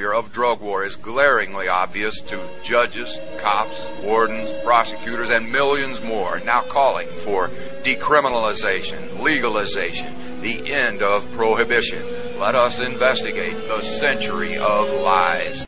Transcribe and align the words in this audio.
failure 0.00 0.14
of 0.14 0.32
drug 0.32 0.62
war 0.62 0.82
is 0.82 0.96
glaringly 0.96 1.68
obvious 1.68 2.22
to 2.22 2.42
judges, 2.62 3.18
cops, 3.38 3.86
wardens, 4.02 4.50
prosecutors, 4.64 5.28
and 5.28 5.52
millions 5.52 6.00
more 6.00 6.40
now 6.40 6.62
calling 6.62 7.06
for 7.18 7.48
decriminalization, 7.82 9.20
legalization, 9.20 10.40
the 10.40 10.72
end 10.72 11.02
of 11.02 11.30
prohibition. 11.32 12.02
Let 12.38 12.54
us 12.54 12.80
investigate 12.80 13.68
the 13.68 13.82
century 13.82 14.56
of 14.56 14.88
lies. 14.88 15.66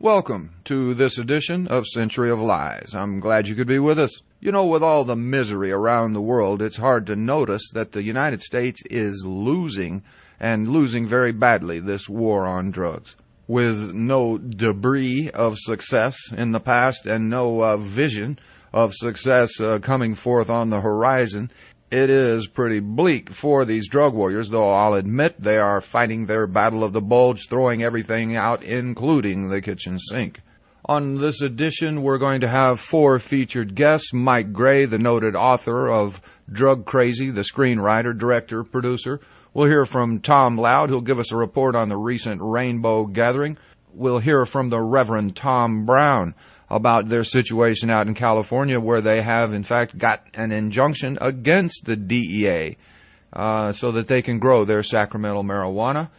Welcome 0.00 0.54
to 0.64 0.94
this 0.94 1.18
edition 1.18 1.68
of 1.68 1.86
Century 1.86 2.30
of 2.30 2.40
Lies. 2.40 2.94
I'm 2.94 3.20
glad 3.20 3.46
you 3.46 3.54
could 3.54 3.66
be 3.66 3.78
with 3.78 3.98
us. 3.98 4.22
You 4.40 4.52
know, 4.52 4.64
with 4.64 4.82
all 4.82 5.04
the 5.04 5.16
misery 5.16 5.72
around 5.72 6.12
the 6.12 6.20
world, 6.22 6.62
it's 6.62 6.76
hard 6.76 7.06
to 7.08 7.16
notice 7.16 7.68
that 7.74 7.92
the 7.92 8.04
United 8.04 8.40
States 8.40 8.80
is 8.88 9.24
losing, 9.26 10.04
and 10.40 10.68
losing 10.68 11.06
very 11.06 11.32
badly, 11.32 11.80
this 11.80 12.08
war 12.08 12.46
on 12.46 12.70
drugs. 12.70 13.16
With 13.46 13.92
no 13.92 14.38
debris 14.38 15.30
of 15.32 15.58
success 15.58 16.18
in 16.36 16.52
the 16.52 16.60
past 16.60 17.06
and 17.06 17.30
no 17.30 17.62
uh, 17.62 17.76
vision 17.76 18.38
of 18.72 18.94
success 18.94 19.60
uh, 19.60 19.78
coming 19.80 20.14
forth 20.14 20.50
on 20.50 20.68
the 20.68 20.80
horizon, 20.80 21.50
it 21.90 22.10
is 22.10 22.46
pretty 22.46 22.80
bleak 22.80 23.30
for 23.30 23.64
these 23.64 23.88
drug 23.88 24.12
warriors, 24.12 24.50
though 24.50 24.70
I'll 24.70 24.92
admit 24.92 25.40
they 25.40 25.56
are 25.56 25.80
fighting 25.80 26.26
their 26.26 26.46
battle 26.46 26.84
of 26.84 26.92
the 26.92 27.00
bulge, 27.00 27.48
throwing 27.48 27.82
everything 27.82 28.36
out, 28.36 28.62
including 28.62 29.48
the 29.48 29.62
kitchen 29.62 29.98
sink. 29.98 30.42
On 30.84 31.16
this 31.16 31.40
edition, 31.42 32.02
we're 32.02 32.18
going 32.18 32.42
to 32.42 32.48
have 32.48 32.80
four 32.80 33.18
featured 33.18 33.74
guests 33.74 34.12
Mike 34.12 34.52
Gray, 34.52 34.84
the 34.84 34.98
noted 34.98 35.34
author 35.34 35.86
of 35.86 36.20
Drug 36.50 36.84
Crazy, 36.84 37.30
the 37.30 37.42
screenwriter, 37.42 38.16
director, 38.16 38.64
producer. 38.64 39.20
We'll 39.58 39.66
hear 39.66 39.86
from 39.86 40.20
Tom 40.20 40.56
Loud, 40.56 40.88
who'll 40.88 41.00
give 41.00 41.18
us 41.18 41.32
a 41.32 41.36
report 41.36 41.74
on 41.74 41.88
the 41.88 41.96
recent 41.96 42.40
Rainbow 42.40 43.06
Gathering. 43.06 43.58
We'll 43.92 44.20
hear 44.20 44.46
from 44.46 44.70
the 44.70 44.80
Reverend 44.80 45.34
Tom 45.34 45.84
Brown 45.84 46.36
about 46.70 47.08
their 47.08 47.24
situation 47.24 47.90
out 47.90 48.06
in 48.06 48.14
California, 48.14 48.78
where 48.78 49.00
they 49.00 49.20
have, 49.20 49.52
in 49.52 49.64
fact, 49.64 49.98
got 49.98 50.24
an 50.32 50.52
injunction 50.52 51.18
against 51.20 51.86
the 51.86 51.96
DEA 51.96 52.76
uh, 53.32 53.72
so 53.72 53.90
that 53.90 54.06
they 54.06 54.22
can 54.22 54.38
grow 54.38 54.64
their 54.64 54.84
Sacramento 54.84 55.42
marijuana. 55.42 56.10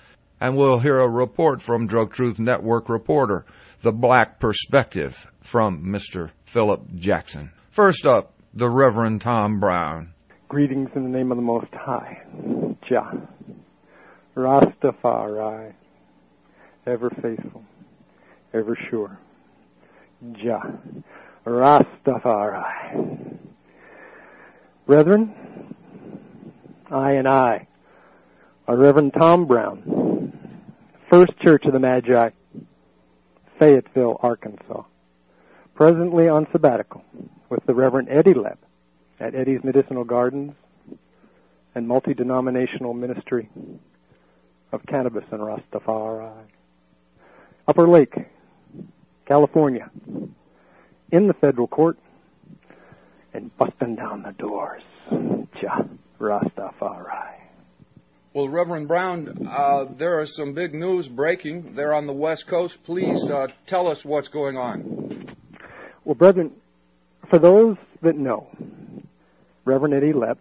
And 0.41 0.57
we'll 0.57 0.79
hear 0.79 0.99
a 0.99 1.07
report 1.07 1.61
from 1.61 1.87
Drug 1.87 2.11
Truth 2.11 2.39
Network 2.39 2.89
reporter, 2.89 3.45
The 3.83 3.93
Black 3.93 4.41
Perspective, 4.41 5.31
from 5.39 5.85
Mr. 5.85 6.31
Philip 6.43 6.93
Jackson. 6.95 7.51
First 7.71 8.05
up, 8.05 8.33
the 8.53 8.69
Reverend 8.69 9.21
Tom 9.21 9.61
Brown. 9.61 10.13
Greetings 10.49 10.89
in 10.95 11.03
the 11.03 11.09
name 11.09 11.31
of 11.31 11.37
the 11.37 11.43
Most 11.43 11.71
High, 11.75 12.23
Jah, 12.89 13.13
Rastafari, 14.35 15.73
ever 16.87 17.11
faithful, 17.21 17.63
ever 18.51 18.75
sure. 18.89 19.19
Jah. 20.33 20.63
Rastafari. 21.45 23.37
Brethren, 24.87 25.35
I 26.89 27.11
and 27.11 27.27
I 27.27 27.67
are 28.67 28.75
Reverend 28.75 29.13
Tom 29.13 29.45
Brown, 29.45 30.33
First 31.11 31.37
Church 31.43 31.65
of 31.65 31.73
the 31.73 31.79
Magi, 31.79 32.31
Fayetteville, 33.59 34.19
Arkansas, 34.23 34.81
presently 35.75 36.27
on 36.27 36.47
sabbatical 36.51 37.03
with 37.49 37.63
the 37.67 37.75
Reverend 37.75 38.07
Eddie 38.09 38.33
Lepp 38.33 38.57
at 39.19 39.35
Eddie's 39.35 39.63
Medicinal 39.63 40.03
Gardens 40.03 40.53
and 41.75 41.87
multi-denominational 41.87 42.93
ministry 42.93 43.49
of 44.71 44.85
cannabis 44.85 45.23
and 45.31 45.41
Rastafari. 45.41 46.31
Upper 47.67 47.87
Lake, 47.87 48.15
California, 49.25 49.89
in 51.11 51.27
the 51.27 51.33
federal 51.33 51.67
court, 51.67 51.97
and 53.33 53.55
busting 53.57 53.95
down 53.95 54.23
the 54.23 54.31
doors. 54.31 54.81
Jah 55.61 55.87
Rastafari. 56.19 57.35
Well, 58.33 58.47
Reverend 58.47 58.87
Brown, 58.87 59.47
uh, 59.49 59.85
there 59.97 60.19
is 60.19 60.35
some 60.35 60.53
big 60.53 60.73
news 60.73 61.07
breaking 61.07 61.75
there 61.75 61.93
on 61.93 62.05
the 62.05 62.13
West 62.13 62.47
Coast. 62.47 62.83
Please 62.83 63.29
uh, 63.29 63.47
tell 63.65 63.87
us 63.87 64.05
what's 64.05 64.27
going 64.27 64.55
on. 64.55 65.27
Well, 66.05 66.15
brethren, 66.15 66.51
for 67.29 67.39
those 67.39 67.77
that 68.01 68.15
know, 68.15 68.47
Reverend 69.69 69.93
Eddie 69.93 70.13
Lepp 70.13 70.39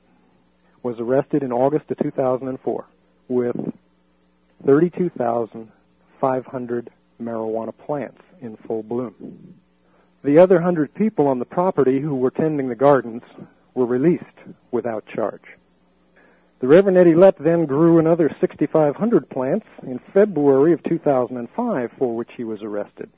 was 0.83 0.97
arrested 0.99 1.43
in 1.43 1.53
August 1.53 1.91
of 1.91 1.99
2004 1.99 2.87
with 3.28 3.55
32,500 4.65 6.91
marijuana 7.21 7.77
plants 7.77 8.22
in 8.41 8.56
full 8.66 8.83
bloom. 8.83 9.55
The 10.25 10.39
other 10.39 10.62
hundred 10.62 10.94
people 10.94 11.27
on 11.27 11.39
the 11.39 11.44
property 11.44 12.00
who 12.00 12.15
were 12.15 12.31
tending 12.31 12.71
the 12.71 12.75
gardens 12.75 13.21
were 13.75 13.84
released 13.84 14.25
without 14.71 15.05
charge. 15.15 15.45
The 16.60 16.69
Reverend 16.69 16.97
Eddie 16.97 17.12
Lepp 17.12 17.37
then 17.37 17.66
grew 17.66 17.99
another 17.99 18.34
6,500 18.41 19.28
plants 19.28 19.66
in 19.83 20.00
February 20.15 20.72
of 20.72 20.83
2005 20.84 21.91
for 21.99 22.16
which 22.16 22.31
he 22.34 22.45
was 22.45 22.62
arrested 22.62 23.10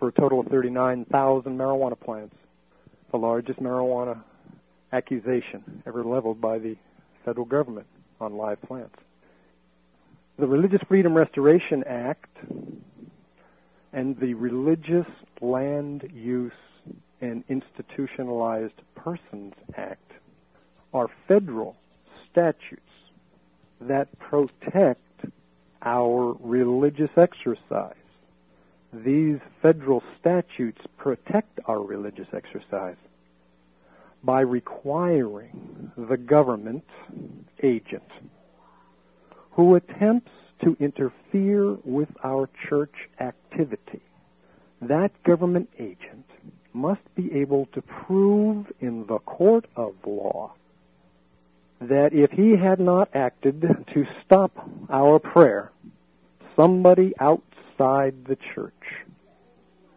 for 0.00 0.08
a 0.08 0.12
total 0.12 0.40
of 0.40 0.48
39,000 0.48 1.56
marijuana 1.56 2.00
plants, 2.00 2.34
the 3.12 3.18
largest 3.18 3.60
marijuana 3.60 4.20
accusation 4.92 5.82
ever 5.86 6.04
leveled 6.04 6.40
by 6.40 6.58
the 6.58 6.76
federal 7.24 7.46
government 7.46 7.86
on 8.20 8.36
live 8.36 8.60
plants. 8.62 8.96
The 10.38 10.46
Religious 10.46 10.80
Freedom 10.88 11.14
Restoration 11.14 11.84
Act 11.84 12.36
and 13.92 14.18
the 14.18 14.34
Religious 14.34 15.06
Land 15.40 16.10
Use 16.14 16.52
and 17.20 17.44
Institutionalized 17.48 18.80
Persons 18.94 19.54
Act 19.76 20.12
are 20.94 21.08
federal 21.28 21.76
statutes 22.30 22.80
that 23.80 24.18
protect 24.18 25.00
our 25.82 26.36
religious 26.40 27.10
exercise. 27.16 27.94
These 28.92 29.38
federal 29.62 30.02
statutes 30.18 30.80
protect 30.98 31.60
our 31.66 31.80
religious 31.80 32.28
exercise 32.32 32.96
by 34.22 34.40
requiring 34.40 35.92
the 35.96 36.16
government 36.16 36.84
agent 37.62 38.10
who 39.52 39.74
attempts 39.74 40.30
to 40.62 40.76
interfere 40.78 41.74
with 41.84 42.08
our 42.22 42.48
church 42.68 42.94
activity. 43.18 44.02
That 44.82 45.10
government 45.24 45.70
agent 45.78 46.26
must 46.72 47.02
be 47.14 47.32
able 47.34 47.66
to 47.72 47.82
prove 47.82 48.66
in 48.80 49.06
the 49.06 49.18
court 49.18 49.66
of 49.76 49.94
law 50.06 50.54
that 51.80 52.12
if 52.12 52.30
he 52.30 52.56
had 52.56 52.78
not 52.78 53.08
acted 53.14 53.62
to 53.94 54.06
stop 54.24 54.52
our 54.90 55.18
prayer, 55.18 55.72
somebody 56.54 57.14
outside 57.18 58.24
the 58.26 58.36
church 58.54 58.74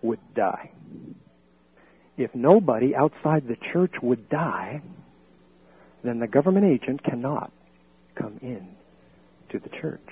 would 0.01 0.19
die. 0.33 0.71
If 2.17 2.35
nobody 2.35 2.95
outside 2.95 3.47
the 3.47 3.57
church 3.71 3.93
would 4.01 4.29
die, 4.29 4.81
then 6.03 6.19
the 6.19 6.27
government 6.27 6.65
agent 6.65 7.03
cannot 7.03 7.51
come 8.15 8.37
in 8.41 8.67
to 9.49 9.59
the 9.59 9.69
church. 9.69 10.07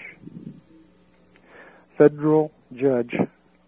Federal 1.98 2.52
Judge 2.74 3.16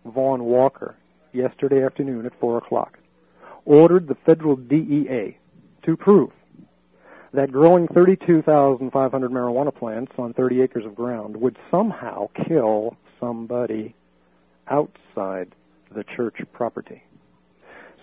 Vaughn 0.05 0.43
Walker, 0.43 0.95
yesterday 1.33 1.83
afternoon 1.83 2.25
at 2.25 2.39
4 2.39 2.57
o'clock, 2.57 2.97
ordered 3.65 4.07
the 4.07 4.15
federal 4.25 4.55
DEA 4.55 5.37
to 5.83 5.95
prove 5.95 6.31
that 7.33 7.51
growing 7.51 7.87
32,500 7.87 9.31
marijuana 9.31 9.73
plants 9.73 10.11
on 10.17 10.33
30 10.33 10.61
acres 10.61 10.85
of 10.85 10.95
ground 10.95 11.35
would 11.35 11.57
somehow 11.71 12.27
kill 12.47 12.95
somebody 13.19 13.95
outside 14.67 15.53
the 15.93 16.03
church 16.15 16.37
property. 16.51 17.03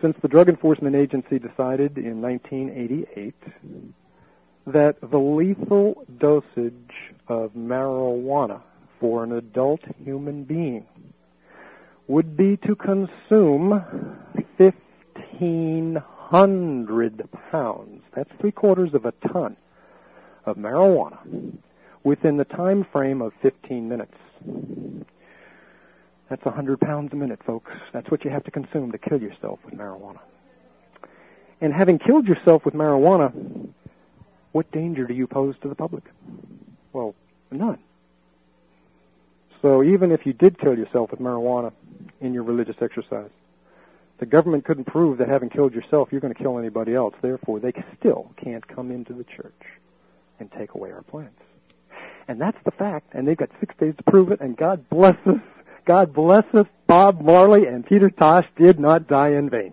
Since 0.01 0.17
the 0.23 0.29
Drug 0.29 0.49
Enforcement 0.49 0.97
Agency 0.97 1.39
decided 1.39 1.99
in 1.99 2.23
1988 2.23 3.35
that 4.69 4.97
the 5.03 5.19
lethal 5.19 6.07
dosage 6.19 7.13
of 7.29 7.53
marijuana 7.53 8.63
for 8.99 9.25
an 9.25 9.33
adult 9.33 9.83
human 10.03 10.45
being 10.45 10.87
would 12.09 12.35
be 12.35 12.57
to 12.67 12.75
consume 12.75 13.73
1,500 14.57 17.29
pounds, 17.51 18.03
that's 18.15 18.31
three 18.41 18.53
quarters 18.53 18.95
of 18.95 19.05
a 19.05 19.13
ton, 19.31 19.55
of 20.47 20.57
marijuana 20.57 21.19
within 22.05 22.39
the 22.39 22.45
time 22.45 22.87
frame 22.91 23.21
of 23.21 23.35
15 23.43 23.87
minutes. 23.87 24.17
That's 26.31 26.45
100 26.45 26.81
pounds 26.81 27.13
a 27.13 27.17
minute, 27.17 27.41
folks. 27.45 27.73
That's 27.93 28.09
what 28.09 28.25
you 28.25 28.31
have 28.31 28.45
to 28.45 28.53
consume 28.53 28.93
to 28.93 28.99
kill 28.99 29.21
yourself 29.21 29.59
with 29.65 29.75
marijuana. 29.75 30.21
And 31.61 31.75
having 31.75 31.99
killed 31.99 32.27
yourself 32.27 32.65
with 32.65 32.73
marijuana, 32.73 33.73
what 34.53 34.71
danger 34.71 35.07
do 35.07 35.13
you 35.13 35.27
pose 35.27 35.57
to 35.63 35.69
the 35.69 35.75
public? 35.75 36.05
Well, 36.93 37.17
none. 37.51 37.79
So 39.61 39.83
even 39.83 40.13
if 40.13 40.25
you 40.25 40.33
did 40.33 40.59
kill 40.59 40.79
yourself 40.79 41.11
with 41.11 41.21
marijuana 41.21 41.73
in 42.21 42.33
your 42.33 42.45
religious 42.45 42.77
exercise, 42.81 43.31
the 44.19 44.27
government 44.27 44.65
couldn't 44.65 44.85
prove 44.85 45.19
that 45.19 45.29
having 45.29 45.51
killed 45.51 45.75
yourself, 45.75 46.09
you're 46.13 46.21
going 46.21 46.33
to 46.33 46.41
kill 46.41 46.59
anybody 46.59 46.95
else. 46.95 47.15
Therefore, 47.21 47.59
they 47.59 47.73
still 47.99 48.31
can't 48.37 48.67
come 48.69 48.91
into 48.93 49.15
the 49.15 49.25
church 49.25 49.63
and 50.39 50.51
take 50.53 50.75
away 50.75 50.93
our 50.93 51.03
plants. 51.03 51.41
And 52.29 52.41
that's 52.41 52.59
the 52.65 52.71
fact. 52.71 53.15
And 53.15 53.27
they've 53.27 53.37
got 53.37 53.51
six 53.59 53.75
days 53.81 53.95
to 53.97 54.03
prove 54.05 54.31
it. 54.31 54.41
And 54.41 54.57
God 54.57 54.89
bless 54.89 55.17
us. 55.27 55.41
God 55.91 56.15
bless 56.15 56.45
us. 56.55 56.69
Bob 56.87 57.21
Marley 57.21 57.67
and 57.67 57.85
Peter 57.85 58.11
Tosh 58.11 58.47
did 58.57 58.79
not 58.79 59.09
die 59.09 59.31
in 59.31 59.51
vain. 59.51 59.73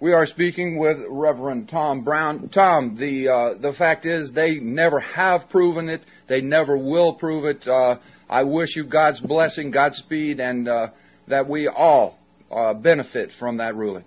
We 0.00 0.14
are 0.14 0.24
speaking 0.24 0.78
with 0.78 0.96
Reverend 1.10 1.68
Tom 1.68 2.04
Brown. 2.04 2.48
Tom, 2.48 2.96
the 2.96 3.28
uh, 3.28 3.52
the 3.58 3.74
fact 3.74 4.06
is 4.06 4.32
they 4.32 4.60
never 4.60 4.98
have 4.98 5.50
proven 5.50 5.90
it. 5.90 6.04
They 6.26 6.40
never 6.40 6.78
will 6.78 7.12
prove 7.12 7.44
it. 7.44 7.68
Uh, 7.68 7.96
I 8.30 8.44
wish 8.44 8.76
you 8.76 8.84
God's 8.84 9.20
blessing, 9.20 9.70
Godspeed, 9.70 10.40
and 10.40 10.66
uh, 10.66 10.86
that 11.26 11.46
we 11.46 11.68
all 11.68 12.18
uh, 12.50 12.72
benefit 12.72 13.30
from 13.30 13.58
that 13.58 13.76
ruling. 13.76 14.06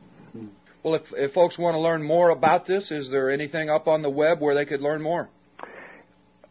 Well, 0.81 0.95
if, 0.95 1.13
if 1.15 1.33
folks 1.33 1.59
want 1.59 1.75
to 1.75 1.79
learn 1.79 2.01
more 2.01 2.31
about 2.31 2.65
this, 2.65 2.91
is 2.91 3.11
there 3.11 3.29
anything 3.29 3.69
up 3.69 3.87
on 3.87 4.01
the 4.01 4.09
web 4.09 4.41
where 4.41 4.55
they 4.55 4.65
could 4.65 4.81
learn 4.81 5.03
more? 5.03 5.29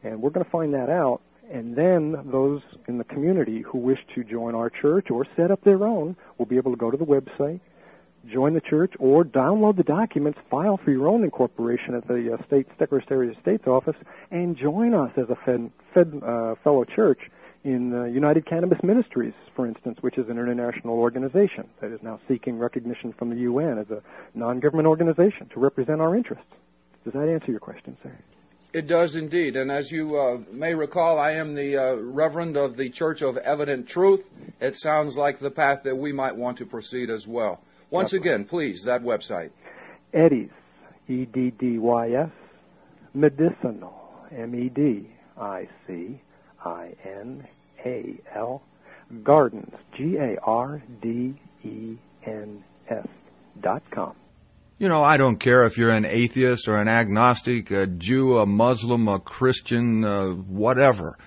And 0.04 0.22
we're 0.22 0.32
going 0.32 0.46
to 0.46 0.52
find 0.52 0.74
that 0.74 0.90
out. 0.90 1.22
And 1.52 1.76
then 1.76 2.16
those 2.32 2.62
in 2.88 2.98
the 2.98 3.04
community 3.04 3.62
who 3.62 3.78
wish 3.78 4.00
to 4.16 4.24
join 4.24 4.56
our 4.56 4.70
church 4.70 5.12
or 5.12 5.26
set 5.36 5.52
up 5.52 5.64
their 5.64 5.86
own 5.86 6.16
will 6.38 6.46
be 6.46 6.58
able 6.58 6.72
to 6.72 6.78
go 6.78 6.92
to 6.92 6.98
the 6.98 7.06
website, 7.06 7.60
join 8.28 8.54
the 8.54 8.62
church, 8.62 8.94
or 9.00 9.24
download 9.24 9.78
the 9.78 9.84
documents, 9.84 10.40
file 10.50 10.78
for 10.84 10.92
your 10.92 11.08
own 11.08 11.24
incorporation 11.24 11.96
at 11.96 12.08
the 12.08 12.34
uh, 12.34 12.46
state 12.46 12.68
Secretary 12.78 13.30
of 13.30 13.36
State's 13.42 13.68
office, 13.68 13.96
and 14.32 14.58
join 14.58 14.94
us 14.94 15.12
as 15.18 15.30
a 15.30 15.36
fed, 15.46 15.72
fed 15.94 16.22
uh, 16.26 16.56
fellow 16.64 16.84
church 16.84 17.20
in 17.64 17.94
uh, 17.94 18.06
United 18.06 18.46
Cannabis 18.46 18.78
Ministries, 18.84 19.34
for 19.56 19.68
instance, 19.68 19.98
which 20.02 20.18
is 20.18 20.30
an 20.30 20.38
international 20.38 20.98
organization 20.98 21.68
that 21.82 21.92
is 21.92 22.00
now 22.02 22.20
seeking 22.28 22.58
recognition 22.58 23.14
from 23.18 23.30
the 23.30 23.38
UN 23.42 23.78
as 23.78 23.90
a 23.90 24.02
non-government 24.36 24.88
organization 24.88 25.50
to 25.54 25.60
represent 25.60 26.00
our 26.00 26.16
interests. 26.16 26.46
Does 27.04 27.14
that 27.14 27.28
answer 27.28 27.52
your 27.52 27.60
question, 27.60 27.98
sir? 28.04 28.16
It 28.74 28.88
does 28.88 29.16
indeed. 29.16 29.56
And 29.56 29.72
as 29.72 29.92
you 29.92 30.18
uh, 30.18 30.38
may 30.52 30.76
recall, 30.76 31.20
I 31.20 31.32
am 31.32 31.56
the 31.56 31.78
uh, 31.78 31.96
Reverend 31.96 32.58
of 32.58 32.78
the 32.78 32.90
Church 32.90 33.22
of 33.22 33.38
Evident 33.38 33.88
Truth. 33.88 34.30
It 34.60 34.76
sounds 34.76 35.18
like 35.18 35.40
the 35.40 35.52
path 35.52 35.84
that 35.84 35.98
we 35.98 36.12
might 36.12 36.36
want 36.36 36.58
to 36.60 36.66
proceed 36.66 37.10
as 37.10 37.26
well. 37.26 37.62
Once 37.90 38.14
yep. 38.14 38.22
again, 38.22 38.46
please, 38.46 38.84
that 38.84 39.02
website. 39.02 39.52
Eddie's, 40.14 40.50
E 41.08 41.26
D 41.26 41.52
D 41.52 41.78
Y 41.78 42.12
S, 42.12 42.32
medicinal, 43.14 43.94
M 44.36 44.54
E 44.56 44.70
D 44.70 45.10
I 45.40 45.68
C 45.86 46.22
I 46.64 46.94
N 47.06 47.48
A 47.86 48.20
L, 48.36 48.62
Gardens, 49.24 49.74
G 49.96 50.18
A 50.18 50.38
R 50.44 50.82
D 51.02 51.40
E 51.64 51.98
N 52.26 52.64
S 52.90 53.08
dot 53.62 53.84
com. 53.92 54.16
You 54.80 54.88
know, 54.90 55.02
I 55.02 55.18
don't 55.18 55.38
care 55.38 55.64
if 55.64 55.78
you're 55.78 55.90
an 55.90 56.06
atheist 56.06 56.68
or 56.68 56.80
an 56.80 56.88
agnostic, 56.88 57.72
a 57.72 57.88
Jew, 57.88 58.38
a 58.38 58.46
Muslim, 58.46 59.08
a 59.08 59.20
Christian, 59.20 60.04
uh, 60.04 60.28
whatever. 60.28 61.18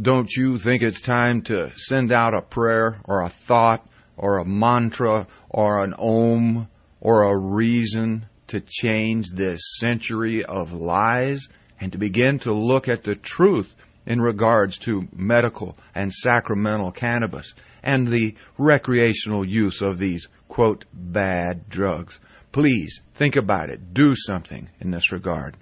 Don't 0.00 0.30
you 0.30 0.58
think 0.58 0.82
it's 0.82 1.00
time 1.00 1.42
to 1.42 1.72
send 1.76 2.12
out 2.12 2.34
a 2.34 2.40
prayer 2.40 3.00
or 3.04 3.22
a 3.22 3.28
thought 3.28 3.84
or 4.16 4.38
a 4.38 4.44
mantra 4.44 5.26
or 5.50 5.84
an 5.84 5.92
om 5.94 6.68
or 7.00 7.24
a 7.24 7.36
reason 7.36 8.26
to 8.46 8.60
change 8.60 9.26
this 9.34 9.60
century 9.78 10.44
of 10.44 10.72
lies 10.72 11.48
and 11.78 11.92
to 11.92 11.98
begin 11.98 12.38
to 12.38 12.52
look 12.52 12.88
at 12.88 13.04
the 13.04 13.14
truth 13.14 13.74
in 14.06 14.20
regards 14.20 14.78
to 14.78 15.08
medical 15.14 15.76
and 15.94 16.12
sacramental 16.12 16.90
cannabis 16.90 17.54
and 17.82 18.08
the 18.08 18.34
recreational 18.58 19.44
use 19.44 19.80
of 19.80 19.98
these, 19.98 20.28
quote, 20.48 20.84
bad 20.92 21.68
drugs. 21.68 22.18
Please 22.52 23.00
think 23.14 23.36
about 23.36 23.70
it. 23.70 23.94
Do 23.94 24.16
something 24.16 24.68
in 24.80 24.90
this 24.90 25.12
regard. 25.12 25.56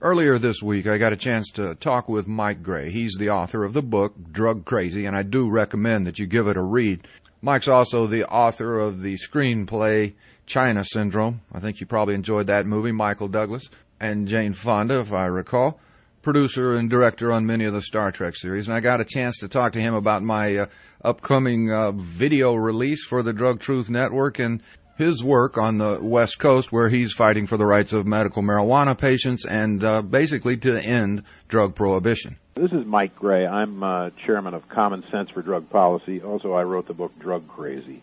Earlier 0.00 0.38
this 0.38 0.60
week, 0.62 0.88
I 0.88 0.98
got 0.98 1.12
a 1.12 1.16
chance 1.16 1.50
to 1.52 1.76
talk 1.76 2.08
with 2.08 2.26
Mike 2.26 2.62
Gray. 2.62 2.90
He's 2.90 3.14
the 3.14 3.30
author 3.30 3.62
of 3.62 3.72
the 3.72 3.82
book, 3.82 4.14
Drug 4.32 4.64
Crazy, 4.64 5.04
and 5.06 5.16
I 5.16 5.22
do 5.22 5.48
recommend 5.48 6.06
that 6.06 6.18
you 6.18 6.26
give 6.26 6.48
it 6.48 6.56
a 6.56 6.62
read. 6.62 7.06
Mike's 7.44 7.66
also 7.66 8.06
the 8.06 8.24
author 8.28 8.78
of 8.78 9.02
the 9.02 9.16
screenplay, 9.16 10.14
China 10.46 10.84
Syndrome. 10.84 11.40
I 11.52 11.58
think 11.58 11.80
you 11.80 11.86
probably 11.86 12.14
enjoyed 12.14 12.46
that 12.46 12.66
movie, 12.66 12.92
Michael 12.92 13.26
Douglas 13.26 13.68
and 14.00 14.28
Jane 14.28 14.52
Fonda, 14.52 15.00
if 15.00 15.12
I 15.12 15.26
recall. 15.26 15.80
Producer 16.22 16.76
and 16.76 16.88
director 16.88 17.32
on 17.32 17.44
many 17.44 17.64
of 17.64 17.72
the 17.72 17.82
Star 17.82 18.12
Trek 18.12 18.36
series. 18.36 18.68
And 18.68 18.76
I 18.76 18.80
got 18.80 19.00
a 19.00 19.04
chance 19.04 19.38
to 19.38 19.48
talk 19.48 19.72
to 19.72 19.80
him 19.80 19.92
about 19.92 20.22
my 20.22 20.56
uh, 20.56 20.66
upcoming 21.04 21.72
uh, 21.72 21.90
video 21.90 22.54
release 22.54 23.04
for 23.04 23.24
the 23.24 23.32
Drug 23.32 23.58
Truth 23.58 23.90
Network 23.90 24.38
and 24.38 24.62
his 24.96 25.22
work 25.24 25.58
on 25.58 25.78
the 25.78 25.98
West 26.00 26.38
Coast, 26.38 26.72
where 26.72 26.88
he's 26.88 27.12
fighting 27.12 27.46
for 27.46 27.56
the 27.56 27.66
rights 27.66 27.92
of 27.92 28.06
medical 28.06 28.42
marijuana 28.42 28.96
patients 28.96 29.44
and 29.44 29.82
uh, 29.82 30.02
basically 30.02 30.56
to 30.58 30.80
end 30.82 31.24
drug 31.48 31.74
prohibition. 31.74 32.36
This 32.54 32.70
is 32.72 32.84
Mike 32.84 33.16
Gray. 33.16 33.46
I'm 33.46 33.82
uh, 33.82 34.10
chairman 34.26 34.54
of 34.54 34.68
Common 34.68 35.02
Sense 35.10 35.30
for 35.30 35.42
Drug 35.42 35.70
Policy. 35.70 36.20
Also, 36.20 36.52
I 36.52 36.62
wrote 36.64 36.86
the 36.86 36.94
book 36.94 37.18
Drug 37.18 37.48
Crazy. 37.48 38.02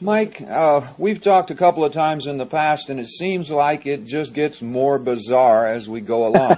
Mike, 0.00 0.40
uh, 0.42 0.92
we've 0.98 1.20
talked 1.20 1.50
a 1.50 1.54
couple 1.54 1.84
of 1.84 1.92
times 1.92 2.26
in 2.26 2.38
the 2.38 2.46
past, 2.46 2.90
and 2.90 3.00
it 3.00 3.08
seems 3.08 3.50
like 3.50 3.86
it 3.86 4.04
just 4.04 4.34
gets 4.34 4.60
more 4.60 4.98
bizarre 4.98 5.66
as 5.66 5.88
we 5.88 6.00
go 6.00 6.26
along. 6.26 6.56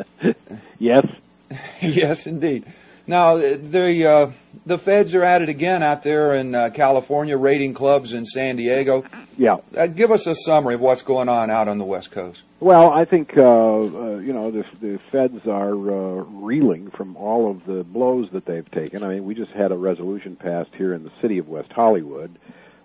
yes. 0.78 1.06
yes, 1.80 2.26
indeed. 2.26 2.64
Now, 3.06 3.36
the 3.36 4.08
uh, 4.08 4.32
the 4.64 4.78
feds 4.78 5.14
are 5.14 5.22
at 5.22 5.40
it 5.40 5.48
again 5.48 5.82
out 5.82 6.02
there 6.02 6.34
in 6.34 6.54
uh, 6.54 6.70
California, 6.74 7.36
raiding 7.36 7.72
clubs 7.72 8.12
in 8.12 8.24
San 8.24 8.56
Diego. 8.56 9.04
Yeah. 9.36 9.58
Uh, 9.76 9.86
give 9.86 10.10
us 10.10 10.26
a 10.26 10.34
summary 10.34 10.74
of 10.74 10.80
what's 10.80 11.02
going 11.02 11.28
on 11.28 11.48
out 11.48 11.68
on 11.68 11.78
the 11.78 11.84
West 11.84 12.10
Coast. 12.10 12.42
Well, 12.58 12.90
I 12.90 13.04
think 13.04 13.36
uh, 13.36 13.42
uh, 13.42 14.18
you 14.18 14.32
know 14.32 14.50
the, 14.50 14.64
the 14.80 14.98
feds 15.12 15.46
are 15.46 15.72
uh, 15.72 16.24
reeling 16.24 16.90
from 16.90 17.16
all 17.16 17.48
of 17.50 17.64
the 17.64 17.84
blows 17.84 18.28
that 18.32 18.44
they've 18.44 18.68
taken. 18.72 19.04
I 19.04 19.08
mean, 19.08 19.24
we 19.24 19.34
just 19.34 19.52
had 19.52 19.70
a 19.70 19.76
resolution 19.76 20.34
passed 20.34 20.74
here 20.74 20.92
in 20.92 21.04
the 21.04 21.12
city 21.22 21.38
of 21.38 21.48
West 21.48 21.72
Hollywood. 21.72 22.36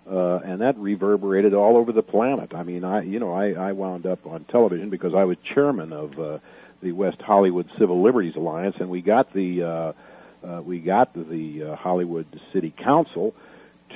Uh, 0.04 0.38
and 0.38 0.60
that 0.60 0.76
reverberated 0.78 1.54
all 1.54 1.76
over 1.76 1.92
the 1.92 2.02
planet. 2.02 2.52
I 2.54 2.64
mean, 2.64 2.84
I 2.84 3.02
you 3.02 3.18
know 3.18 3.32
I, 3.32 3.52
I 3.52 3.72
wound 3.72 4.04
up 4.04 4.26
on 4.26 4.44
television 4.44 4.90
because 4.90 5.14
I 5.14 5.24
was 5.24 5.36
chairman 5.54 5.92
of 5.92 6.18
uh, 6.18 6.38
the 6.82 6.92
West 6.92 7.22
Hollywood 7.22 7.70
Civil 7.78 8.02
Liberties 8.02 8.34
Alliance, 8.36 8.76
and 8.80 8.90
we 8.90 9.00
got 9.00 9.32
the 9.32 9.62
uh, 9.62 9.68
uh, 9.68 9.92
we 10.64 10.78
got 10.80 11.14
the 11.14 11.72
uh, 11.72 11.76
Hollywood 11.76 12.26
City 12.52 12.72
Council 12.82 13.34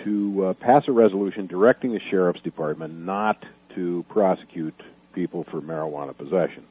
to 0.04 0.46
uh, 0.46 0.52
pass 0.54 0.84
a 0.88 0.92
resolution 0.92 1.46
directing 1.46 1.92
the 1.92 2.00
sheriff's 2.10 2.40
department 2.42 2.94
not 2.94 3.42
to 3.74 4.04
prosecute 4.08 4.74
people 5.14 5.44
for 5.50 5.60
marijuana 5.60 6.16
possession. 6.16 6.64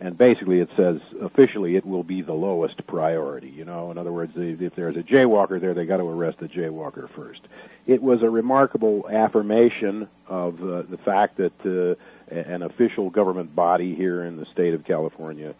And 0.00 0.16
basically, 0.16 0.60
it 0.60 0.68
says 0.76 1.00
officially 1.20 1.74
it 1.74 1.84
will 1.84 2.04
be 2.04 2.22
the 2.22 2.32
lowest 2.32 2.86
priority. 2.86 3.48
You 3.48 3.64
know, 3.64 3.90
in 3.90 3.98
other 3.98 4.12
words, 4.12 4.32
if 4.36 4.74
there's 4.76 4.96
a 4.96 5.02
jaywalker 5.02 5.60
there, 5.60 5.74
they 5.74 5.86
got 5.86 5.96
to 5.96 6.04
arrest 6.04 6.38
the 6.38 6.46
jaywalker 6.46 7.08
first. 7.16 7.40
It 7.86 8.00
was 8.00 8.22
a 8.22 8.30
remarkable 8.30 9.08
affirmation 9.10 10.08
of 10.28 10.62
uh, 10.62 10.82
the 10.82 10.98
fact 11.04 11.38
that 11.38 11.52
uh, 11.66 12.32
an 12.32 12.62
official 12.62 13.10
government 13.10 13.56
body 13.56 13.96
here 13.96 14.22
in 14.22 14.36
the 14.36 14.46
state 14.52 14.74
of 14.74 14.84
California 14.84 15.54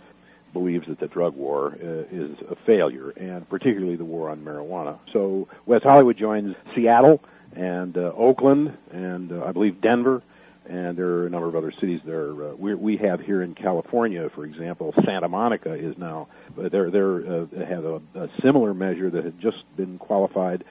believes 0.52 0.87
that 0.88 1.00
the 1.00 1.09
drug 1.09 1.35
war 1.35 1.76
uh, 1.83 1.87
is 2.11 2.37
a 2.50 2.57
failure, 2.67 3.11
and 3.11 3.49
particularly 3.49 3.97
the 3.97 4.05
war 4.05 4.31
on 4.31 4.40
marijuana. 4.40 4.99
So 5.12 5.49
West 5.67 5.85
Hollywood 5.85 6.17
joins 6.17 6.57
Seattle 6.75 7.23
and 7.55 7.97
uh, 7.97 8.12
Oakland 8.17 8.76
and 8.90 9.33
uh, 9.33 9.45
I 9.45 9.52
believe 9.52 9.81
Denver 9.81 10.23
and 10.69 10.99
there 10.99 11.07
are 11.07 11.26
a 11.26 11.31
number 11.31 11.49
of 11.49 11.57
other 11.57 11.73
cities 11.73 12.00
there. 12.05 12.31
Uh, 12.31 12.55
we, 12.55 12.75
we 12.75 12.97
have 12.99 13.21
here 13.21 13.43
in 13.43 13.55
California, 13.55 14.28
for 14.35 14.45
example, 14.45 14.95
Santa 15.05 15.28
Monica 15.28 15.73
is 15.73 15.97
now 15.97 16.28
uh, 16.59 16.69
they're 16.69 16.90
they're 16.90 17.17
uh, 17.17 17.47
have 17.67 17.85
a, 17.85 18.00
a 18.14 18.28
similar 18.43 18.75
measure 18.75 19.11
that 19.11 19.25
had 19.25 19.40
just 19.40 19.64
been 19.76 19.99
qualified 19.99 20.64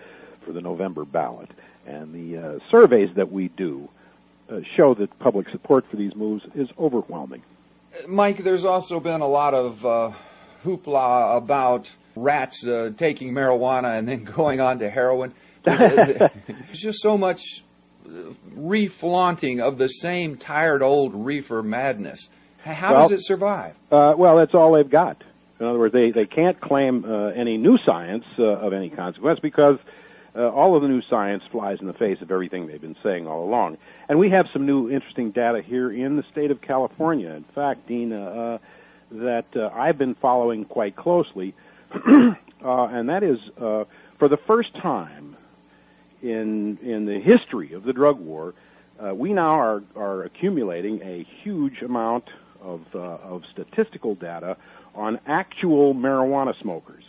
for 0.45 0.53
the 0.53 0.61
November 0.61 1.03
ballot, 1.03 1.49
and 1.85 2.13
the 2.13 2.37
uh, 2.37 2.59
surveys 2.69 3.09
that 3.15 3.31
we 3.31 3.47
do 3.49 3.89
uh, 4.49 4.59
show 4.75 4.93
that 4.93 5.17
public 5.19 5.49
support 5.49 5.85
for 5.89 5.97
these 5.97 6.15
moves 6.15 6.45
is 6.53 6.69
overwhelming. 6.77 7.41
Mike, 8.07 8.43
there's 8.43 8.65
also 8.65 8.99
been 8.99 9.21
a 9.21 9.27
lot 9.27 9.53
of 9.53 9.85
uh, 9.85 10.11
hoopla 10.63 11.37
about 11.37 11.91
rats 12.15 12.65
uh, 12.65 12.91
taking 12.97 13.33
marijuana 13.33 13.97
and 13.97 14.07
then 14.07 14.23
going 14.35 14.59
on 14.59 14.79
to 14.79 14.89
heroin. 14.89 15.33
There's 15.63 16.19
just 16.73 17.01
so 17.01 17.17
much 17.17 17.41
reflaunting 18.55 19.61
of 19.61 19.77
the 19.77 19.87
same 19.87 20.37
tired 20.37 20.81
old 20.81 21.13
reefer 21.13 21.61
madness. 21.61 22.29
How 22.63 22.93
Well- 22.93 23.09
does 23.09 23.19
it 23.19 23.25
survive? 23.25 23.75
Uh, 23.91 24.13
well, 24.17 24.37
that's 24.37 24.53
all 24.53 24.73
they've 24.73 24.89
got. 24.89 25.23
In 25.59 25.65
other 25.65 25.79
words, 25.79 25.93
they, 25.93 26.11
they 26.11 26.25
can't 26.25 26.59
claim 26.61 27.03
uh, 27.03 27.29
any 27.29 27.57
new 27.57 27.77
science 27.83 28.23
uh, 28.37 28.43
of 28.43 28.73
any 28.73 28.89
consequence 28.91 29.39
because 29.39 29.79
uh, 30.35 30.47
all 30.49 30.75
of 30.75 30.83
the 30.83 30.87
new 30.87 31.01
science 31.09 31.41
flies 31.51 31.79
in 31.81 31.87
the 31.87 31.93
face 31.93 32.21
of 32.21 32.31
everything 32.31 32.67
they've 32.67 32.81
been 32.81 32.95
saying 33.03 33.25
all 33.25 33.43
along. 33.43 33.77
And 34.09 34.19
we 34.19 34.29
have 34.29 34.45
some 34.53 34.65
new 34.65 34.89
interesting 34.89 35.31
data 35.31 35.61
here 35.61 35.91
in 35.91 36.15
the 36.15 36.23
state 36.31 36.51
of 36.51 36.61
California. 36.61 37.31
In 37.31 37.45
fact, 37.53 37.87
Dean, 37.87 38.13
uh, 38.13 38.57
that 39.11 39.45
uh, 39.55 39.69
I've 39.73 39.97
been 39.97 40.15
following 40.15 40.65
quite 40.65 40.95
closely, 40.95 41.53
uh, 41.93 42.33
and 42.63 43.09
that 43.09 43.23
is 43.23 43.37
uh, 43.57 43.83
for 44.17 44.27
the 44.29 44.37
first 44.47 44.73
time 44.75 45.35
in 46.21 46.77
in 46.81 47.05
the 47.05 47.19
history 47.19 47.73
of 47.73 47.83
the 47.83 47.93
drug 47.93 48.19
war, 48.19 48.53
uh, 48.99 49.13
we 49.13 49.33
now 49.33 49.59
are 49.59 49.83
are 49.95 50.23
accumulating 50.23 51.01
a 51.01 51.25
huge 51.43 51.81
amount 51.81 52.25
of 52.61 52.81
uh, 52.95 52.99
of 52.99 53.43
statistical 53.51 54.15
data 54.15 54.57
on 54.95 55.19
actual 55.27 55.93
marijuana 55.93 56.59
smokers. 56.61 57.03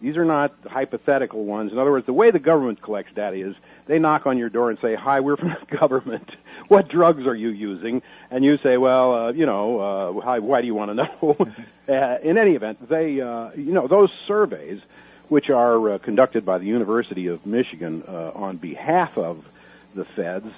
These 0.00 0.16
are 0.16 0.24
not 0.24 0.52
hypothetical 0.66 1.44
ones. 1.44 1.72
In 1.72 1.78
other 1.78 1.90
words, 1.90 2.06
the 2.06 2.12
way 2.12 2.30
the 2.30 2.38
government 2.38 2.82
collects 2.82 3.12
data 3.14 3.36
is 3.36 3.56
they 3.86 3.98
knock 3.98 4.26
on 4.26 4.36
your 4.36 4.50
door 4.50 4.68
and 4.70 4.78
say, 4.80 4.94
"Hi, 4.94 5.20
we're 5.20 5.36
from 5.36 5.56
the 5.70 5.76
government. 5.76 6.28
What 6.68 6.88
drugs 6.88 7.26
are 7.26 7.34
you 7.34 7.48
using?" 7.48 8.02
And 8.30 8.44
you 8.44 8.58
say, 8.58 8.76
"Well, 8.76 9.14
uh, 9.14 9.32
you 9.32 9.46
know, 9.46 9.80
uh, 9.80 10.38
why 10.40 10.60
do 10.60 10.66
you 10.66 10.74
want 10.74 10.90
to 10.90 10.94
know?" 10.94 11.36
uh, 11.88 12.18
in 12.22 12.36
any 12.36 12.52
event, 12.52 12.88
they, 12.88 13.20
uh, 13.20 13.50
you 13.56 13.72
know, 13.72 13.86
those 13.86 14.10
surveys, 14.26 14.80
which 15.28 15.48
are 15.48 15.92
uh, 15.92 15.98
conducted 15.98 16.44
by 16.44 16.58
the 16.58 16.66
University 16.66 17.28
of 17.28 17.46
Michigan 17.46 18.04
uh, 18.06 18.32
on 18.34 18.58
behalf 18.58 19.16
of 19.16 19.44
the 19.94 20.04
feds, 20.04 20.48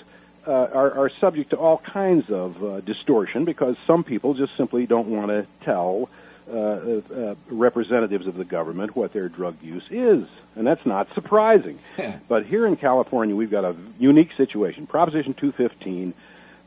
uh, 0.48 0.50
are, 0.50 0.92
are 0.92 1.10
subject 1.20 1.50
to 1.50 1.56
all 1.56 1.78
kinds 1.78 2.30
of 2.30 2.64
uh, 2.64 2.80
distortion 2.80 3.44
because 3.44 3.76
some 3.86 4.02
people 4.02 4.34
just 4.34 4.56
simply 4.56 4.86
don't 4.86 5.08
want 5.08 5.28
to 5.28 5.46
tell 5.60 6.08
uh, 6.50 7.00
uh, 7.14 7.34
representatives 7.48 8.26
of 8.26 8.36
the 8.36 8.44
government 8.44 8.96
what 8.96 9.12
their 9.12 9.28
drug 9.28 9.56
use 9.62 9.84
is, 9.90 10.26
and 10.56 10.66
that's 10.66 10.84
not 10.86 11.12
surprising. 11.14 11.78
but 12.28 12.46
here 12.46 12.66
in 12.66 12.76
California, 12.76 13.34
we've 13.34 13.50
got 13.50 13.64
a 13.64 13.76
unique 13.98 14.32
situation. 14.36 14.86
Proposition 14.86 15.34
215 15.34 16.14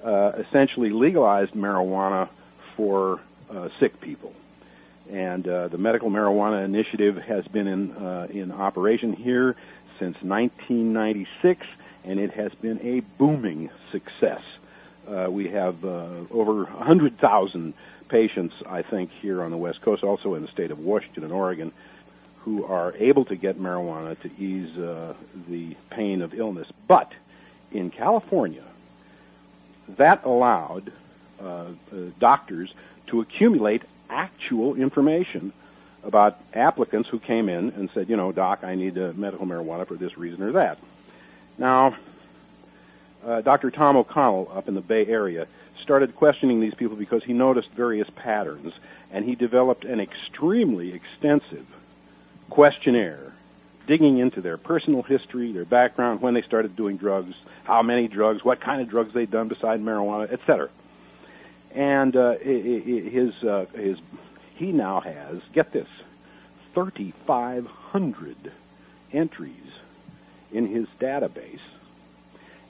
uh, 0.03 0.31
essentially 0.37 0.89
legalized 0.89 1.53
marijuana 1.53 2.29
for 2.75 3.19
uh, 3.49 3.69
sick 3.79 3.99
people, 4.01 4.33
and 5.11 5.47
uh, 5.47 5.67
the 5.67 5.77
medical 5.77 6.09
marijuana 6.09 6.63
initiative 6.63 7.17
has 7.17 7.47
been 7.47 7.67
in 7.67 7.91
uh, 7.91 8.27
in 8.29 8.51
operation 8.51 9.13
here 9.13 9.55
since 9.99 10.15
1996, 10.23 11.67
and 12.05 12.19
it 12.19 12.31
has 12.31 12.53
been 12.55 12.79
a 12.81 13.01
booming 13.17 13.69
success. 13.91 14.41
Uh, 15.07 15.27
we 15.29 15.49
have 15.49 15.83
uh, 15.83 16.07
over 16.31 16.63
100,000 16.63 17.73
patients, 18.11 18.53
I 18.67 18.81
think, 18.81 19.09
here 19.09 19.41
on 19.41 19.49
the 19.49 19.57
West 19.57 19.81
Coast, 19.81 20.03
also 20.03 20.35
in 20.35 20.43
the 20.43 20.49
state 20.49 20.69
of 20.69 20.79
Washington 20.79 21.23
and 21.23 21.33
Oregon, 21.33 21.71
who 22.39 22.65
are 22.65 22.93
able 22.97 23.25
to 23.25 23.35
get 23.35 23.57
marijuana 23.57 24.19
to 24.19 24.29
ease 24.37 24.77
uh, 24.77 25.13
the 25.47 25.75
pain 25.89 26.21
of 26.21 26.33
illness. 26.33 26.67
But 26.87 27.11
in 27.71 27.89
California, 27.89 28.63
that 29.97 30.25
allowed 30.25 30.91
uh, 31.41 31.45
uh, 31.45 31.67
doctors 32.19 32.73
to 33.07 33.21
accumulate 33.21 33.83
actual 34.09 34.75
information 34.75 35.53
about 36.03 36.37
applicants 36.53 37.07
who 37.07 37.19
came 37.19 37.47
in 37.47 37.69
and 37.69 37.89
said, 37.93 38.09
you 38.09 38.17
know, 38.17 38.31
doc, 38.31 38.63
I 38.63 38.75
need 38.75 38.97
uh, 38.97 39.13
medical 39.15 39.45
marijuana 39.45 39.87
for 39.87 39.95
this 39.95 40.17
reason 40.17 40.43
or 40.43 40.51
that. 40.53 40.79
Now, 41.57 41.95
uh, 43.25 43.41
Dr. 43.41 43.71
Tom 43.71 43.95
O'Connell 43.95 44.51
up 44.53 44.67
in 44.67 44.73
the 44.73 44.81
Bay 44.81 45.05
Area 45.05 45.47
started 45.81 46.15
questioning 46.15 46.59
these 46.59 46.73
people 46.73 46.95
because 46.95 47.23
he 47.23 47.33
noticed 47.33 47.69
various 47.71 48.09
patterns, 48.09 48.73
and 49.11 49.25
he 49.25 49.35
developed 49.35 49.85
an 49.85 49.99
extremely 49.99 50.93
extensive 50.93 51.65
questionnaire 52.49 53.33
digging 53.87 54.19
into 54.19 54.41
their 54.41 54.57
personal 54.57 55.01
history, 55.01 55.51
their 55.51 55.65
background, 55.65 56.21
when 56.21 56.33
they 56.33 56.41
started 56.41 56.75
doing 56.75 56.97
drugs, 56.97 57.35
how 57.63 57.81
many 57.81 58.07
drugs, 58.07 58.43
what 58.43 58.59
kind 58.59 58.81
of 58.81 58.89
drugs 58.89 59.13
they'd 59.13 59.31
done 59.31 59.47
besides 59.47 59.81
marijuana, 59.81 60.31
etc. 60.31 60.69
And 61.73 62.15
uh, 62.15 62.37
his 62.37 63.43
uh, 63.43 63.65
his 63.73 63.97
he 64.55 64.71
now 64.71 64.99
has 64.99 65.41
get 65.53 65.71
this, 65.71 65.87
3,500 66.73 68.35
entries 69.11 69.55
in 70.51 70.67
his 70.67 70.87
database, 70.99 71.59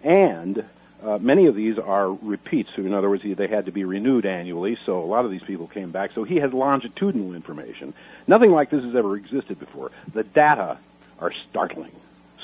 and 0.04 0.64
uh, 1.04 1.18
many 1.20 1.48
of 1.48 1.56
these 1.56 1.78
are 1.80 2.12
repeats. 2.12 2.70
So 2.76 2.84
in 2.84 2.94
other 2.94 3.10
words, 3.10 3.24
they 3.24 3.48
had 3.48 3.66
to 3.66 3.72
be 3.72 3.84
renewed 3.84 4.26
annually. 4.26 4.78
So 4.86 5.00
a 5.00 5.06
lot 5.06 5.26
of 5.26 5.32
these 5.32 5.42
people 5.42 5.68
came 5.68 5.92
back. 5.92 6.12
So 6.14 6.24
he 6.24 6.38
has 6.38 6.54
longitudinal 6.54 7.34
information. 7.34 7.94
Nothing 8.28 8.52
like 8.52 8.70
this 8.70 8.84
has 8.84 8.96
ever 8.96 9.16
existed 9.16 9.60
before. 9.60 9.92
The 10.14 10.24
data 10.24 10.78
are 11.20 11.34
startling, 11.50 11.92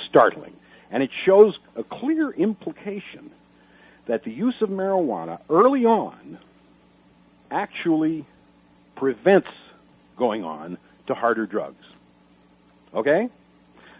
startling, 0.07 0.55
and 0.91 1.03
it 1.03 1.11
shows 1.25 1.57
a 1.75 1.83
clear 1.83 2.31
implication 2.31 3.31
that 4.05 4.23
the 4.23 4.31
use 4.31 4.61
of 4.61 4.69
marijuana 4.69 5.39
early 5.49 5.85
on 5.85 6.39
actually 7.51 8.25
prevents 8.95 9.49
going 10.17 10.43
on 10.43 10.77
to 11.07 11.13
harder 11.13 11.45
drugs. 11.45 11.85
Okay? 12.93 13.29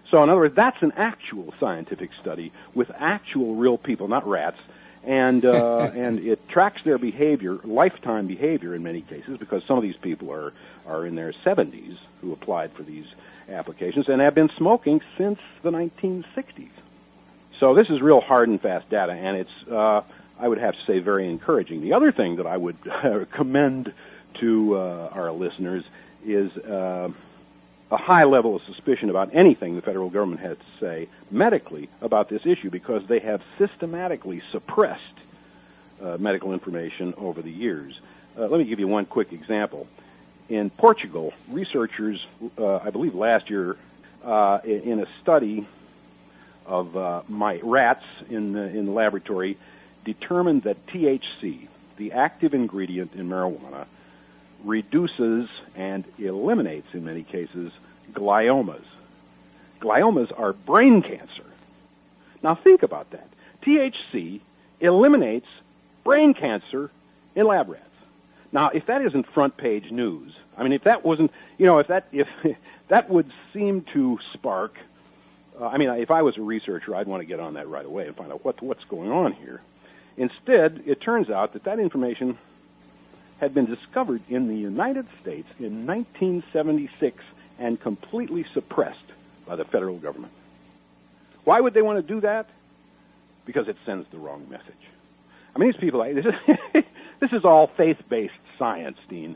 So, 0.09 0.23
in 0.23 0.29
other 0.29 0.39
words, 0.39 0.55
that's 0.55 0.81
an 0.81 0.93
actual 0.95 1.53
scientific 1.59 2.11
study 2.13 2.51
with 2.73 2.91
actual 2.97 3.55
real 3.55 3.77
people, 3.77 4.07
not 4.07 4.27
rats, 4.27 4.59
and 5.03 5.43
uh, 5.45 5.91
and 5.93 6.19
it 6.19 6.47
tracks 6.47 6.81
their 6.83 6.97
behavior, 6.97 7.55
lifetime 7.63 8.27
behavior 8.27 8.73
in 8.73 8.83
many 8.83 9.01
cases, 9.01 9.37
because 9.37 9.63
some 9.65 9.77
of 9.77 9.83
these 9.83 9.97
people 9.97 10.31
are 10.31 10.53
are 10.85 11.05
in 11.05 11.15
their 11.15 11.33
70s 11.33 11.97
who 12.21 12.31
applied 12.31 12.71
for 12.71 12.83
these 12.83 13.05
applications 13.49 14.07
and 14.07 14.21
have 14.21 14.35
been 14.35 14.49
smoking 14.57 15.01
since 15.17 15.39
the 15.61 15.71
1960s. 15.71 16.69
So 17.59 17.73
this 17.73 17.89
is 17.89 18.01
real 18.01 18.21
hard 18.21 18.47
and 18.47 18.61
fast 18.61 18.89
data, 18.89 19.11
and 19.11 19.35
it's 19.35 19.67
uh, 19.69 20.03
I 20.39 20.47
would 20.47 20.59
have 20.59 20.75
to 20.75 20.85
say 20.85 20.99
very 20.99 21.29
encouraging. 21.29 21.81
The 21.81 21.93
other 21.93 22.13
thing 22.13 22.37
that 22.37 22.45
I 22.45 22.55
would 22.55 22.77
commend 23.31 23.91
to 24.35 24.77
uh, 24.77 25.09
our 25.11 25.31
listeners 25.33 25.83
is. 26.23 26.55
Uh, 26.55 27.11
a 27.89 27.97
high 27.97 28.25
level 28.25 28.55
of 28.55 28.63
suspicion 28.63 29.09
about 29.09 29.33
anything 29.33 29.75
the 29.75 29.81
federal 29.81 30.09
government 30.09 30.41
has 30.41 30.57
to 30.57 30.79
say 30.79 31.07
medically 31.31 31.89
about 32.01 32.27
this 32.29 32.45
issue 32.45 32.69
because 32.69 33.05
they 33.07 33.19
have 33.19 33.41
systematically 33.57 34.41
suppressed 34.51 35.01
uh, 36.01 36.17
medical 36.19 36.53
information 36.53 37.13
over 37.17 37.41
the 37.41 37.51
years. 37.51 37.99
Uh, 38.37 38.47
let 38.47 38.59
me 38.59 38.65
give 38.65 38.79
you 38.79 38.87
one 38.87 39.05
quick 39.05 39.31
example. 39.31 39.87
In 40.49 40.69
Portugal, 40.69 41.33
researchers, 41.49 42.25
uh, 42.57 42.77
I 42.77 42.89
believe 42.89 43.15
last 43.15 43.49
year, 43.49 43.77
uh, 44.23 44.59
in 44.63 44.81
in 44.81 44.99
a 44.99 45.07
study 45.21 45.65
of 46.65 46.95
uh, 46.95 47.21
my 47.27 47.59
rats 47.63 48.05
in 48.29 48.51
the, 48.51 48.61
in 48.61 48.85
the 48.85 48.91
laboratory, 48.91 49.57
determined 50.03 50.63
that 50.63 50.85
THC, 50.87 51.67
the 51.97 52.11
active 52.11 52.53
ingredient 52.53 53.13
in 53.15 53.29
marijuana, 53.29 53.85
reduces 54.63 55.49
and 55.75 56.03
eliminates, 56.17 56.93
in 56.93 57.05
many 57.05 57.23
cases, 57.23 57.71
gliomas. 58.11 58.83
Gliomas 59.79 60.37
are 60.37 60.53
brain 60.53 61.01
cancer. 61.01 61.43
Now 62.41 62.55
think 62.55 62.83
about 62.83 63.11
that. 63.11 63.27
THC 63.61 64.41
eliminates 64.79 65.47
brain 66.03 66.33
cancer 66.33 66.89
in 67.35 67.45
lab 67.45 67.69
rats. 67.69 67.83
Now, 68.51 68.69
if 68.69 68.85
that 68.85 69.01
isn't 69.01 69.27
front 69.27 69.57
page 69.57 69.91
news, 69.91 70.33
I 70.57 70.63
mean, 70.63 70.71
if 70.71 70.83
that 70.85 71.03
wasn't, 71.05 71.31
you 71.57 71.65
know, 71.65 71.79
if 71.79 71.87
that 71.87 72.07
if 72.11 72.27
that 72.87 73.09
would 73.09 73.31
seem 73.53 73.81
to 73.93 74.19
spark, 74.33 74.77
uh, 75.59 75.67
I 75.67 75.77
mean, 75.77 75.89
if 75.89 76.11
I 76.11 76.21
was 76.21 76.37
a 76.37 76.41
researcher, 76.41 76.95
I'd 76.95 77.07
want 77.07 77.21
to 77.21 77.25
get 77.25 77.39
on 77.39 77.55
that 77.55 77.67
right 77.67 77.85
away 77.85 78.07
and 78.07 78.15
find 78.15 78.31
out 78.31 78.45
what 78.45 78.61
what's 78.61 78.83
going 78.85 79.11
on 79.11 79.33
here. 79.33 79.61
Instead, 80.15 80.83
it 80.85 81.01
turns 81.01 81.29
out 81.29 81.53
that 81.53 81.65
that 81.65 81.79
information 81.79 82.37
had 83.39 83.53
been 83.53 83.65
discovered 83.65 84.21
in 84.29 84.47
the 84.47 84.55
United 84.55 85.05
States 85.21 85.47
in 85.59 85.85
1976 85.85 87.23
and 87.59 87.79
completely 87.79 88.45
suppressed 88.53 88.99
by 89.45 89.55
the 89.55 89.65
federal 89.65 89.97
government. 89.97 90.33
Why 91.43 91.61
would 91.61 91.73
they 91.73 91.81
want 91.81 92.05
to 92.05 92.13
do 92.13 92.21
that? 92.21 92.49
Because 93.45 93.67
it 93.67 93.77
sends 93.85 94.07
the 94.09 94.17
wrong 94.17 94.47
message. 94.49 94.73
I 95.55 95.59
mean, 95.59 95.71
these 95.71 95.79
people, 95.79 96.03
this 97.19 97.31
is, 97.31 97.45
all 97.45 97.67
faith-based 97.67 98.33
science, 98.59 98.97
Dean. 99.07 99.35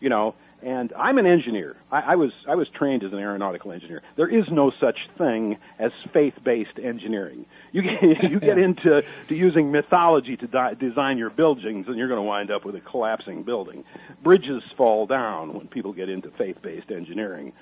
You 0.00 0.08
know, 0.08 0.34
and 0.62 0.92
I'm 0.94 1.18
an 1.18 1.26
engineer. 1.26 1.76
I, 1.90 2.00
I 2.00 2.14
was 2.16 2.32
I 2.48 2.54
was 2.54 2.68
trained 2.68 3.04
as 3.04 3.12
an 3.12 3.18
aeronautical 3.18 3.72
engineer. 3.72 4.02
There 4.16 4.28
is 4.28 4.44
no 4.50 4.72
such 4.80 4.98
thing 5.16 5.56
as 5.78 5.92
faith-based 6.12 6.78
engineering. 6.82 7.46
You 7.72 7.82
get 7.82 8.22
you 8.30 8.40
get 8.40 8.58
into 8.58 9.02
to 9.28 9.34
using 9.34 9.70
mythology 9.70 10.36
to 10.36 10.46
di- 10.46 10.74
design 10.74 11.18
your 11.18 11.30
buildings, 11.30 11.86
and 11.86 11.96
you're 11.96 12.08
going 12.08 12.18
to 12.18 12.26
wind 12.26 12.50
up 12.50 12.64
with 12.64 12.74
a 12.74 12.80
collapsing 12.80 13.44
building. 13.44 13.84
Bridges 14.22 14.62
fall 14.76 15.06
down 15.06 15.54
when 15.54 15.68
people 15.68 15.92
get 15.92 16.08
into 16.08 16.30
faith-based 16.32 16.90
engineering. 16.90 17.52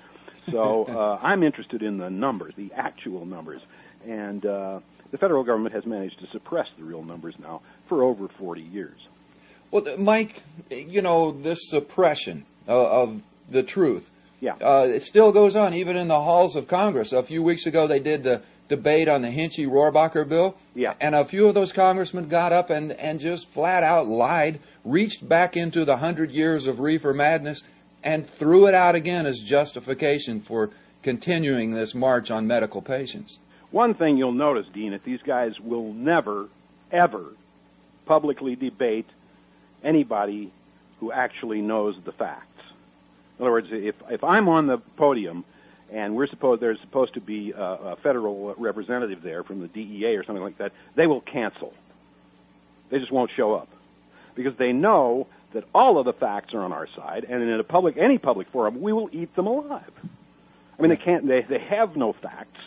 So 0.50 0.84
uh, 0.88 1.18
I'm 1.22 1.42
interested 1.42 1.82
in 1.82 1.98
the 1.98 2.08
numbers, 2.08 2.54
the 2.56 2.72
actual 2.74 3.26
numbers, 3.26 3.60
and 4.06 4.44
uh, 4.46 4.80
the 5.10 5.18
federal 5.18 5.44
government 5.44 5.74
has 5.74 5.84
managed 5.84 6.20
to 6.20 6.26
suppress 6.32 6.66
the 6.78 6.84
real 6.84 7.02
numbers 7.02 7.34
now 7.38 7.60
for 7.88 8.02
over 8.02 8.28
40 8.38 8.62
years. 8.62 8.98
Well, 9.70 9.98
Mike, 9.98 10.42
you 10.70 11.02
know 11.02 11.32
this 11.32 11.68
suppression 11.68 12.46
of 12.66 13.22
the 13.50 13.62
truth. 13.62 14.10
Yeah. 14.40 14.54
Uh, 14.54 14.86
it 14.88 15.02
still 15.02 15.32
goes 15.32 15.56
on, 15.56 15.74
even 15.74 15.96
in 15.96 16.08
the 16.08 16.20
halls 16.20 16.56
of 16.56 16.68
Congress. 16.68 17.12
A 17.12 17.22
few 17.22 17.42
weeks 17.42 17.66
ago, 17.66 17.86
they 17.86 18.00
did 18.00 18.22
the 18.22 18.42
debate 18.68 19.08
on 19.08 19.22
the 19.22 19.28
Hinchey 19.28 19.66
Rohrabacher 19.66 20.28
bill. 20.28 20.56
Yeah. 20.74 20.94
And 21.00 21.14
a 21.14 21.24
few 21.24 21.46
of 21.46 21.54
those 21.54 21.72
congressmen 21.72 22.28
got 22.28 22.52
up 22.52 22.68
and, 22.70 22.92
and 22.92 23.18
just 23.18 23.48
flat 23.48 23.82
out 23.82 24.06
lied, 24.06 24.60
reached 24.84 25.26
back 25.26 25.56
into 25.56 25.84
the 25.84 25.96
hundred 25.96 26.32
years 26.32 26.66
of 26.66 26.80
reefer 26.80 27.14
madness, 27.14 27.62
and 28.02 28.28
threw 28.28 28.66
it 28.66 28.74
out 28.74 28.94
again 28.94 29.26
as 29.26 29.38
justification 29.38 30.40
for 30.40 30.70
continuing 31.02 31.72
this 31.72 31.94
march 31.94 32.30
on 32.30 32.46
medical 32.46 32.82
patients. 32.82 33.38
One 33.70 33.94
thing 33.94 34.16
you'll 34.16 34.32
notice, 34.32 34.66
Dean, 34.72 34.92
that 34.92 35.04
these 35.04 35.20
guys 35.26 35.52
will 35.60 35.92
never, 35.92 36.48
ever 36.92 37.34
publicly 38.06 38.54
debate 38.54 39.06
anybody 39.84 40.52
who 41.00 41.12
actually 41.12 41.60
knows 41.60 41.94
the 42.04 42.12
facts. 42.12 42.55
In 43.38 43.44
other 43.44 43.52
words, 43.52 43.68
if 43.70 43.94
if 44.10 44.24
I'm 44.24 44.48
on 44.48 44.66
the 44.66 44.78
podium 44.96 45.44
and 45.92 46.16
we're 46.16 46.26
supposed 46.26 46.60
there's 46.60 46.80
supposed 46.80 47.14
to 47.14 47.20
be 47.20 47.52
a, 47.52 47.62
a 47.62 47.96
federal 47.96 48.54
representative 48.54 49.22
there 49.22 49.42
from 49.42 49.60
the 49.60 49.68
DEA 49.68 50.16
or 50.16 50.24
something 50.24 50.42
like 50.42 50.58
that, 50.58 50.72
they 50.94 51.06
will 51.06 51.20
cancel. 51.20 51.74
They 52.90 52.98
just 52.98 53.12
won't 53.12 53.30
show 53.36 53.54
up 53.54 53.68
because 54.34 54.56
they 54.56 54.72
know 54.72 55.26
that 55.52 55.64
all 55.74 55.98
of 55.98 56.04
the 56.04 56.12
facts 56.12 56.54
are 56.54 56.60
on 56.60 56.72
our 56.72 56.86
side, 56.96 57.24
and 57.28 57.42
in 57.42 57.60
a 57.60 57.64
public 57.64 57.96
any 57.96 58.18
public 58.18 58.48
forum, 58.48 58.80
we 58.80 58.92
will 58.92 59.08
eat 59.12 59.34
them 59.36 59.46
alive. 59.46 59.90
I 60.78 60.82
mean, 60.82 60.90
they 60.90 60.96
can't. 60.96 61.26
They 61.26 61.42
they 61.42 61.58
have 61.58 61.96
no 61.96 62.12
facts. 62.12 62.60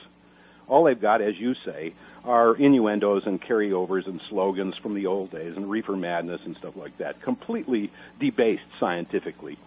All 0.67 0.83
they've 0.83 0.99
got, 0.99 1.21
as 1.21 1.35
you 1.37 1.55
say, 1.65 1.93
are 2.25 2.55
innuendos 2.55 3.25
and 3.25 3.41
carryovers 3.41 4.05
and 4.05 4.21
slogans 4.29 4.77
from 4.77 4.93
the 4.93 5.07
old 5.07 5.31
days 5.31 5.57
and 5.57 5.69
reefer 5.69 5.95
madness 5.95 6.41
and 6.45 6.55
stuff 6.57 6.75
like 6.75 6.95
that, 6.99 7.21
completely 7.21 7.89
debased 8.19 8.63
scientifically. 8.79 9.57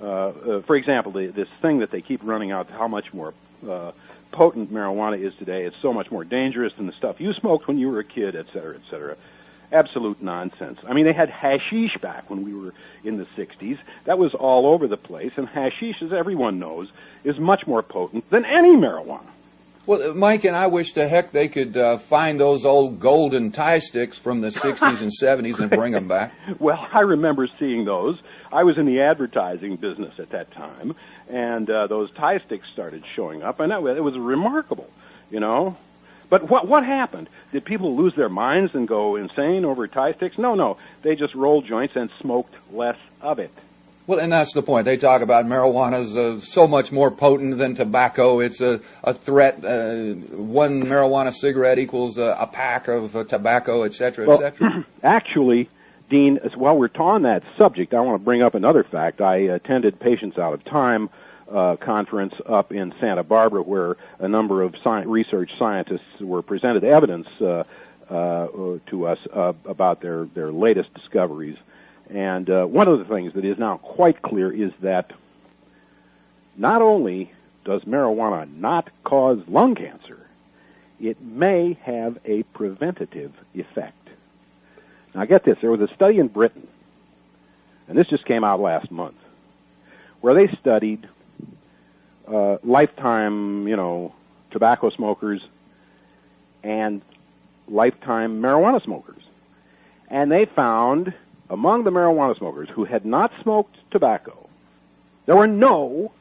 Uh, 0.00 0.06
uh, 0.06 0.60
for 0.62 0.76
example, 0.76 1.12
the, 1.12 1.26
this 1.26 1.48
thing 1.60 1.80
that 1.80 1.90
they 1.90 2.00
keep 2.00 2.20
running 2.22 2.50
out, 2.50 2.70
how 2.70 2.88
much 2.88 3.12
more 3.12 3.34
uh, 3.68 3.92
potent 4.32 4.72
marijuana 4.72 5.20
is 5.20 5.34
today, 5.34 5.64
it's 5.64 5.76
so 5.82 5.92
much 5.92 6.10
more 6.10 6.24
dangerous 6.24 6.72
than 6.76 6.86
the 6.86 6.92
stuff 6.92 7.20
you 7.20 7.32
smoked 7.34 7.68
when 7.68 7.78
you 7.78 7.88
were 7.90 8.00
a 8.00 8.04
kid, 8.04 8.34
et 8.34 8.46
cetera, 8.52 8.74
et 8.74 8.82
cetera. 8.90 9.16
Absolute 9.72 10.20
nonsense. 10.20 10.80
I 10.88 10.94
mean, 10.94 11.04
they 11.04 11.12
had 11.12 11.30
hashish 11.30 11.96
back 12.00 12.28
when 12.28 12.44
we 12.44 12.52
were 12.54 12.74
in 13.04 13.18
the 13.18 13.26
60s. 13.36 13.78
That 14.04 14.18
was 14.18 14.34
all 14.34 14.66
over 14.66 14.88
the 14.88 14.96
place, 14.96 15.32
and 15.36 15.48
hashish, 15.48 16.02
as 16.02 16.12
everyone 16.12 16.58
knows, 16.58 16.88
is 17.22 17.38
much 17.38 17.66
more 17.66 17.82
potent 17.82 18.28
than 18.30 18.44
any 18.44 18.74
marijuana. 18.74 19.26
Well, 19.86 20.14
Mike 20.14 20.44
and 20.44 20.54
I 20.54 20.66
wish 20.66 20.92
to 20.92 21.08
heck 21.08 21.32
they 21.32 21.48
could 21.48 21.76
uh, 21.76 21.96
find 21.98 22.38
those 22.38 22.66
old 22.66 23.00
golden 23.00 23.50
Thai 23.50 23.78
sticks 23.78 24.18
from 24.18 24.40
the 24.40 24.48
60s 24.48 25.00
and 25.02 25.10
70s 25.10 25.58
and 25.58 25.70
bring 25.70 25.92
them 25.92 26.06
back. 26.08 26.32
Well, 26.58 26.78
I 26.92 27.00
remember 27.00 27.48
seeing 27.58 27.84
those. 27.84 28.18
I 28.52 28.64
was 28.64 28.78
in 28.78 28.86
the 28.86 29.00
advertising 29.00 29.76
business 29.76 30.18
at 30.18 30.30
that 30.30 30.50
time, 30.52 30.94
and 31.28 31.68
uh, 31.70 31.86
those 31.86 32.10
Thai 32.12 32.38
sticks 32.38 32.68
started 32.72 33.04
showing 33.14 33.42
up, 33.42 33.60
and 33.60 33.70
that, 33.70 33.84
it 33.96 34.02
was 34.02 34.16
remarkable, 34.18 34.90
you 35.30 35.40
know. 35.40 35.76
But 36.28 36.48
what 36.48 36.68
what 36.68 36.84
happened? 36.84 37.28
Did 37.52 37.64
people 37.64 37.96
lose 37.96 38.14
their 38.14 38.28
minds 38.28 38.74
and 38.74 38.86
go 38.86 39.16
insane 39.16 39.64
over 39.64 39.88
Thai 39.88 40.12
sticks? 40.12 40.38
No, 40.38 40.54
no. 40.54 40.76
They 41.02 41.16
just 41.16 41.34
rolled 41.34 41.66
joints 41.66 41.96
and 41.96 42.10
smoked 42.20 42.54
less 42.72 42.98
of 43.20 43.40
it. 43.40 43.50
Well, 44.06 44.18
and 44.18 44.32
that's 44.32 44.52
the 44.52 44.62
point. 44.62 44.86
They 44.86 44.96
talk 44.96 45.22
about 45.22 45.44
marijuana 45.44 46.02
is 46.02 46.16
uh, 46.16 46.40
so 46.40 46.66
much 46.66 46.90
more 46.90 47.10
potent 47.10 47.58
than 47.58 47.74
tobacco. 47.74 48.40
It's 48.40 48.60
a, 48.60 48.80
a 49.04 49.14
threat. 49.14 49.64
Uh, 49.64 50.14
one 50.34 50.82
marijuana 50.84 51.32
cigarette 51.32 51.78
equals 51.78 52.18
a, 52.18 52.36
a 52.38 52.46
pack 52.46 52.88
of 52.88 53.14
uh, 53.14 53.24
tobacco, 53.24 53.82
et 53.82 53.94
cetera, 53.94 54.26
well, 54.26 54.42
et 54.42 54.52
cetera. 54.56 54.86
Actually, 55.04 55.68
Dean, 56.10 56.40
while 56.56 56.76
we're 56.76 56.90
on 56.98 57.22
that 57.22 57.42
subject, 57.58 57.94
I 57.94 58.00
want 58.00 58.20
to 58.20 58.24
bring 58.24 58.42
up 58.42 58.54
another 58.54 58.84
fact. 58.84 59.20
I 59.20 59.36
attended 59.36 59.98
Patients 60.00 60.36
Out 60.36 60.52
of 60.52 60.64
Time 60.64 61.08
uh, 61.50 61.76
conference 61.76 62.34
up 62.46 62.72
in 62.72 62.92
Santa 63.00 63.22
Barbara, 63.22 63.62
where 63.62 63.96
a 64.18 64.28
number 64.28 64.62
of 64.62 64.74
sci- 64.74 65.04
research 65.04 65.50
scientists 65.58 66.20
were 66.20 66.42
presented 66.42 66.84
evidence 66.84 67.28
uh, 67.40 67.64
uh, 68.10 68.78
to 68.86 69.06
us 69.06 69.18
about 69.64 70.02
their 70.02 70.26
their 70.34 70.52
latest 70.52 70.92
discoveries. 70.94 71.56
And 72.08 72.50
uh, 72.50 72.64
one 72.66 72.88
of 72.88 72.98
the 72.98 73.04
things 73.04 73.34
that 73.34 73.44
is 73.44 73.56
now 73.56 73.78
quite 73.78 74.20
clear 74.20 74.52
is 74.52 74.72
that 74.82 75.12
not 76.56 76.82
only 76.82 77.32
does 77.64 77.82
marijuana 77.82 78.52
not 78.56 78.90
cause 79.04 79.38
lung 79.46 79.76
cancer, 79.76 80.26
it 80.98 81.22
may 81.22 81.78
have 81.82 82.18
a 82.24 82.42
preventative 82.42 83.32
effect. 83.54 83.99
Now, 85.14 85.24
get 85.24 85.44
this 85.44 85.58
there 85.60 85.70
was 85.70 85.80
a 85.80 85.92
study 85.94 86.18
in 86.18 86.28
Britain, 86.28 86.66
and 87.88 87.98
this 87.98 88.06
just 88.06 88.24
came 88.24 88.44
out 88.44 88.60
last 88.60 88.90
month, 88.90 89.16
where 90.20 90.34
they 90.34 90.48
studied 90.60 91.08
uh, 92.28 92.58
lifetime, 92.62 93.66
you 93.66 93.76
know, 93.76 94.14
tobacco 94.50 94.90
smokers 94.90 95.40
and 96.62 97.02
lifetime 97.68 98.40
marijuana 98.40 98.82
smokers. 98.84 99.22
And 100.08 100.30
they 100.30 100.44
found 100.44 101.14
among 101.48 101.84
the 101.84 101.90
marijuana 101.90 102.36
smokers 102.36 102.68
who 102.68 102.84
had 102.84 103.04
not 103.04 103.32
smoked 103.42 103.76
tobacco, 103.90 104.48
there 105.26 105.36
were 105.36 105.46
no, 105.46 106.12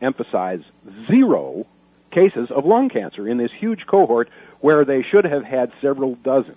emphasize 0.00 0.60
zero, 1.08 1.66
cases 2.10 2.50
of 2.50 2.64
lung 2.64 2.88
cancer 2.88 3.28
in 3.28 3.36
this 3.36 3.50
huge 3.52 3.86
cohort 3.86 4.28
where 4.60 4.84
they 4.84 5.02
should 5.02 5.24
have 5.24 5.44
had 5.44 5.72
several 5.80 6.14
dozen. 6.16 6.56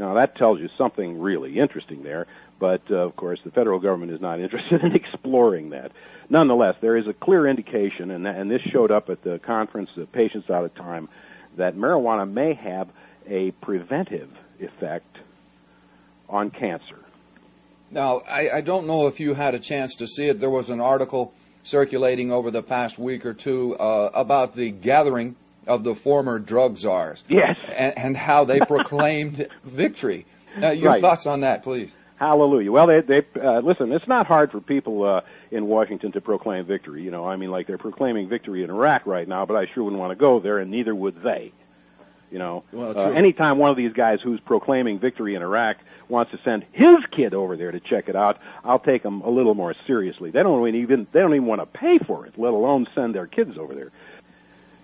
Now 0.00 0.14
that 0.14 0.34
tells 0.34 0.60
you 0.60 0.70
something 0.78 1.20
really 1.20 1.58
interesting 1.58 2.02
there, 2.02 2.26
but 2.58 2.80
uh, 2.90 2.96
of 2.96 3.14
course 3.16 3.38
the 3.44 3.50
federal 3.50 3.78
government 3.78 4.10
is 4.12 4.20
not 4.20 4.40
interested 4.46 4.82
in 4.82 4.96
exploring 4.96 5.70
that. 5.70 5.92
Nonetheless, 6.30 6.76
there 6.80 6.96
is 6.96 7.06
a 7.06 7.12
clear 7.12 7.46
indication, 7.46 8.10
and, 8.10 8.26
and 8.26 8.50
this 8.50 8.62
showed 8.72 8.90
up 8.90 9.10
at 9.10 9.22
the 9.22 9.38
conference, 9.44 9.90
the 9.96 10.06
Patients 10.06 10.48
Out 10.48 10.64
of 10.64 10.74
Time, 10.74 11.08
that 11.58 11.76
marijuana 11.76 12.30
may 12.30 12.54
have 12.54 12.88
a 13.28 13.50
preventive 13.62 14.30
effect 14.58 15.18
on 16.28 16.50
cancer. 16.50 16.98
Now, 17.90 18.18
I, 18.20 18.58
I 18.58 18.60
don't 18.62 18.86
know 18.86 19.06
if 19.08 19.20
you 19.20 19.34
had 19.34 19.54
a 19.54 19.58
chance 19.58 19.96
to 19.96 20.06
see 20.06 20.28
it. 20.28 20.40
There 20.40 20.48
was 20.48 20.70
an 20.70 20.80
article 20.80 21.34
circulating 21.62 22.32
over 22.32 22.50
the 22.50 22.62
past 22.62 22.98
week 22.98 23.26
or 23.26 23.34
two 23.34 23.76
uh, 23.76 24.12
about 24.14 24.54
the 24.54 24.70
gathering 24.70 25.36
of 25.66 25.84
the 25.84 25.94
former 25.94 26.38
drug 26.38 26.76
czars. 26.76 27.22
Yes. 27.28 27.56
And, 27.76 27.96
and 27.98 28.16
how 28.16 28.44
they 28.44 28.58
proclaimed 28.60 29.46
victory. 29.64 30.26
Uh, 30.60 30.70
your 30.70 30.90
Right. 30.90 31.00
thoughts 31.00 31.26
on 31.26 31.40
that, 31.42 31.62
please? 31.62 31.90
Hallelujah. 32.16 32.70
Well, 32.70 32.86
they, 32.86 33.00
they 33.00 33.40
uh, 33.40 33.60
listen. 33.60 33.92
It's 33.92 34.06
not 34.06 34.26
hard 34.26 34.50
for 34.50 34.60
people 34.60 35.04
uh, 35.04 35.20
in 35.50 35.66
Washington 35.66 36.12
to 36.12 36.20
proclaim 36.20 36.66
victory. 36.66 37.02
You 37.02 37.10
know, 37.10 37.26
I 37.26 37.36
mean, 37.36 37.50
like 37.50 37.66
they're 37.66 37.78
proclaiming 37.78 38.28
victory 38.28 38.62
in 38.62 38.68
Iraq 38.68 39.06
right 39.06 39.26
now, 39.26 39.46
but 39.46 39.54
I 39.56 39.66
sure 39.72 39.84
wouldn't 39.84 39.98
want 40.00 40.10
to 40.10 40.16
go 40.16 40.38
there, 40.38 40.58
and 40.58 40.70
neither 40.70 40.94
would 40.94 41.22
they. 41.22 41.52
You 42.30 42.38
know, 42.38 42.62
Well, 42.72 42.96
uh, 42.96 43.10
anytime 43.10 43.58
one 43.58 43.70
of 43.70 43.76
these 43.76 43.92
guys 43.92 44.18
who's 44.22 44.38
proclaiming 44.40 45.00
victory 45.00 45.34
in 45.34 45.42
Iraq 45.42 45.78
wants 46.08 46.30
to 46.30 46.38
send 46.44 46.64
his 46.72 46.96
kid 47.10 47.32
over 47.34 47.56
there 47.56 47.72
to 47.72 47.80
check 47.80 48.08
it 48.08 48.14
out, 48.14 48.38
I'll 48.64 48.78
take 48.78 49.02
them 49.02 49.22
a 49.22 49.30
little 49.30 49.54
more 49.54 49.74
seriously. 49.86 50.30
They 50.30 50.42
don't 50.42 50.74
even 50.76 51.06
they 51.12 51.20
don't 51.20 51.34
even 51.34 51.46
want 51.46 51.60
to 51.60 51.66
pay 51.66 51.98
for 51.98 52.26
it, 52.26 52.34
let 52.38 52.52
alone 52.52 52.86
send 52.94 53.14
their 53.16 53.26
kids 53.26 53.56
over 53.58 53.74
there. 53.74 53.90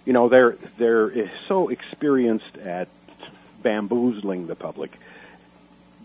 You 0.06 0.12
know, 0.14 0.28
they're 0.30 0.56
they're 0.78 1.30
so 1.48 1.68
experienced 1.68 2.56
at 2.56 2.88
bamboozling 3.62 4.46
the 4.46 4.54
public 4.54 4.92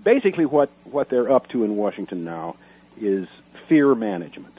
basically 0.03 0.45
what, 0.45 0.69
what 0.83 1.09
they're 1.09 1.31
up 1.31 1.47
to 1.49 1.63
in 1.63 1.75
Washington 1.75 2.23
now 2.23 2.55
is 2.99 3.27
fear 3.67 3.93
management. 3.95 4.57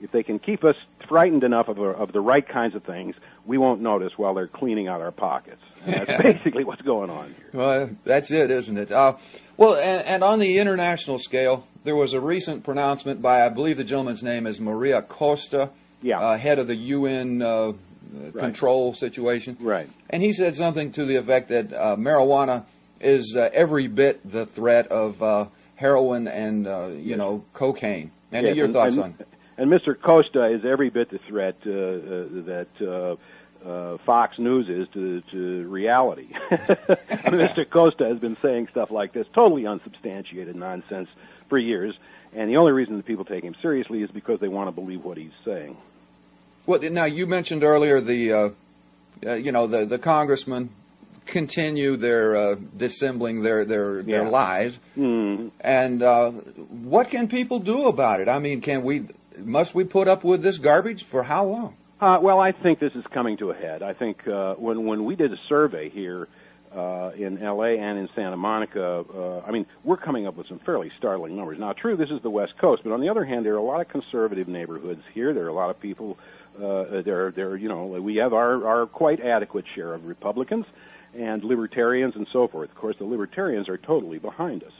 If 0.00 0.12
they 0.12 0.22
can 0.22 0.38
keep 0.38 0.64
us 0.64 0.76
frightened 1.08 1.44
enough 1.44 1.68
of, 1.68 1.78
of 1.78 2.12
the 2.12 2.20
right 2.20 2.46
kinds 2.46 2.74
of 2.74 2.84
things, 2.84 3.14
we 3.44 3.58
won't 3.58 3.80
notice 3.82 4.16
while 4.16 4.32
they're 4.34 4.46
cleaning 4.46 4.88
out 4.88 5.00
our 5.00 5.10
pockets. 5.10 5.60
And 5.84 6.06
that's 6.06 6.22
basically 6.22 6.64
what's 6.64 6.82
going 6.82 7.10
on 7.10 7.34
here. 7.34 7.48
Well, 7.52 7.90
that's 8.04 8.30
it, 8.30 8.50
isn't 8.50 8.78
it? 8.78 8.90
Uh, 8.90 9.16
well, 9.56 9.74
and, 9.74 10.06
and 10.06 10.24
on 10.24 10.38
the 10.38 10.58
international 10.58 11.18
scale, 11.18 11.66
there 11.84 11.96
was 11.96 12.14
a 12.14 12.20
recent 12.20 12.64
pronouncement 12.64 13.20
by, 13.20 13.44
I 13.44 13.50
believe 13.50 13.76
the 13.76 13.84
gentleman's 13.84 14.22
name 14.22 14.46
is 14.46 14.60
Maria 14.60 15.02
Costa, 15.02 15.70
Yeah. 16.00 16.18
uh, 16.20 16.38
head 16.38 16.58
of 16.58 16.66
the 16.66 16.76
UN 16.76 17.42
uh, 17.42 17.72
control 18.38 18.94
situation. 18.94 19.56
Right. 19.60 19.88
And 20.08 20.22
he 20.22 20.32
said 20.32 20.54
something 20.56 20.92
to 20.92 21.04
the 21.04 21.16
effect 21.16 21.48
that 21.48 21.72
uh, 21.72 21.96
marijuana 21.96 22.64
is 23.00 23.36
uh, 23.36 23.48
every 23.52 23.88
bit 23.88 24.20
the 24.30 24.46
threat 24.46 24.88
of 24.88 25.22
uh, 25.22 25.46
heroin 25.76 26.28
and 26.28 26.66
uh, 26.66 26.88
you 26.88 27.16
know 27.16 27.44
cocaine. 27.52 28.10
Any 28.32 28.48
Yes, 28.48 28.56
your 28.56 28.64
and- 28.66 28.74
thoughts 28.74 28.94
and- 28.96 29.04
on? 29.04 29.14
And 29.58 29.70
Mr. 29.70 29.94
Costa 30.00 30.46
is 30.54 30.62
every 30.64 30.88
bit 30.88 31.10
the 31.10 31.18
threat 31.28 31.54
uh, 31.66 31.70
uh, 31.70 31.74
that 32.46 32.68
uh, 32.80 33.68
uh, 33.68 33.98
Fox 34.06 34.38
News 34.38 34.70
is 34.70 34.88
to, 34.94 35.20
to 35.32 35.68
reality. 35.68 36.28
Mr. 36.50 37.68
Costa 37.68 38.06
has 38.06 38.18
been 38.18 38.38
saying 38.40 38.68
stuff 38.70 38.90
like 38.90 39.12
this, 39.12 39.26
totally 39.34 39.66
unsubstantiated 39.66 40.56
nonsense, 40.56 41.08
for 41.50 41.58
years. 41.58 41.94
And 42.32 42.48
the 42.48 42.56
only 42.56 42.72
reason 42.72 42.96
that 42.96 43.04
people 43.04 43.26
take 43.26 43.44
him 43.44 43.54
seriously 43.60 44.02
is 44.02 44.10
because 44.10 44.40
they 44.40 44.48
want 44.48 44.68
to 44.68 44.72
believe 44.72 45.04
what 45.04 45.18
he's 45.18 45.32
saying. 45.44 45.76
Well, 46.66 46.80
now 46.82 47.06
you 47.06 47.26
mentioned 47.26 47.64
earlier 47.64 48.00
the, 48.00 48.32
uh, 48.32 48.48
uh, 49.26 49.34
you 49.34 49.52
know, 49.52 49.66
the 49.66 49.86
the 49.86 49.98
congressmen 49.98 50.70
continue 51.26 51.96
their 51.96 52.36
uh, 52.36 52.54
dissembling 52.76 53.42
their 53.42 53.64
their 53.64 54.02
their 54.02 54.24
Yeah. 54.24 54.28
lies, 54.28 54.78
Mm. 54.96 55.50
and 55.60 56.02
uh, 56.02 56.30
what 56.30 57.08
can 57.10 57.28
people 57.28 57.58
do 57.58 57.86
about 57.86 58.20
it? 58.20 58.28
I 58.28 58.38
mean, 58.38 58.60
can 58.60 58.82
we 58.82 59.06
must 59.38 59.74
we 59.74 59.84
put 59.84 60.08
up 60.08 60.22
with 60.24 60.42
this 60.42 60.58
garbage 60.58 61.04
for 61.04 61.22
how 61.22 61.44
long? 61.44 61.74
Uh, 62.00 62.18
well, 62.20 62.40
I 62.40 62.52
think 62.52 62.78
this 62.78 62.94
is 62.94 63.04
coming 63.12 63.36
to 63.38 63.50
a 63.50 63.54
head. 63.54 63.82
I 63.82 63.92
think 63.92 64.26
uh, 64.26 64.54
when 64.54 64.86
when 64.86 65.04
we 65.04 65.16
did 65.16 65.32
a 65.32 65.36
survey 65.48 65.88
here 65.90 66.28
uh, 66.74 67.10
in 67.16 67.42
L.A. 67.42 67.78
and 67.78 67.98
in 67.98 68.08
Santa 68.14 68.36
Monica, 68.36 69.04
uh, 69.14 69.40
I 69.46 69.50
mean, 69.50 69.66
we're 69.84 69.96
coming 69.98 70.26
up 70.26 70.36
with 70.36 70.46
some 70.46 70.60
fairly 70.60 70.90
startling 70.98 71.36
numbers. 71.36 71.58
Now, 71.58 71.72
true, 71.72 71.96
this 71.96 72.10
is 72.10 72.22
the 72.22 72.30
West 72.30 72.56
Coast, 72.58 72.82
but 72.84 72.92
on 72.92 73.00
the 73.00 73.08
other 73.08 73.24
hand, 73.24 73.44
there 73.44 73.54
are 73.54 73.58
a 73.58 73.62
lot 73.62 73.80
of 73.80 73.88
conservative 73.88 74.46
neighborhoods 74.48 75.02
here. 75.12 75.34
There 75.34 75.44
are 75.44 75.48
a 75.48 75.52
lot 75.52 75.70
of 75.70 75.80
people. 75.80 76.16
Uh, 76.56 77.02
there, 77.02 77.30
there, 77.30 77.56
you 77.56 77.68
know, 77.68 77.86
we 77.86 78.16
have 78.16 78.32
our 78.32 78.66
our 78.66 78.86
quite 78.86 79.20
adequate 79.20 79.64
share 79.74 79.94
of 79.94 80.04
Republicans 80.04 80.66
and 81.14 81.42
libertarians 81.42 82.14
and 82.16 82.26
so 82.32 82.48
forth. 82.48 82.70
Of 82.70 82.76
course, 82.76 82.96
the 82.98 83.04
libertarians 83.04 83.68
are 83.68 83.78
totally 83.78 84.18
behind 84.18 84.62
us. 84.64 84.72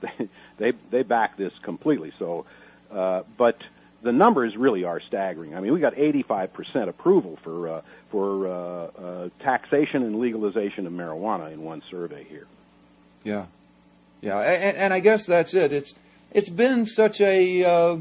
They 0.00 0.28
they, 0.58 0.72
they 0.90 1.02
back 1.02 1.36
this 1.36 1.52
completely. 1.62 2.12
So, 2.18 2.46
uh, 2.90 3.22
but 3.36 3.56
the 4.02 4.12
numbers 4.12 4.56
really 4.56 4.84
are 4.84 5.00
staggering. 5.00 5.54
I 5.54 5.60
mean, 5.60 5.72
we 5.72 5.80
got 5.80 5.94
85% 5.94 6.88
approval 6.88 7.38
for 7.42 7.68
uh, 7.68 7.82
for 8.10 8.46
uh, 8.46 8.52
uh, 8.52 9.28
taxation 9.40 10.02
and 10.02 10.18
legalization 10.18 10.86
of 10.86 10.92
marijuana 10.92 11.52
in 11.52 11.62
one 11.62 11.82
survey 11.90 12.24
here. 12.24 12.46
Yeah, 13.22 13.46
yeah, 14.20 14.38
and, 14.38 14.76
and 14.76 14.94
I 14.94 15.00
guess 15.00 15.26
that's 15.26 15.54
it. 15.54 15.72
It's 15.72 15.94
it's 16.32 16.50
been 16.50 16.84
such 16.84 17.20
a 17.20 17.64
uh, 17.64 17.96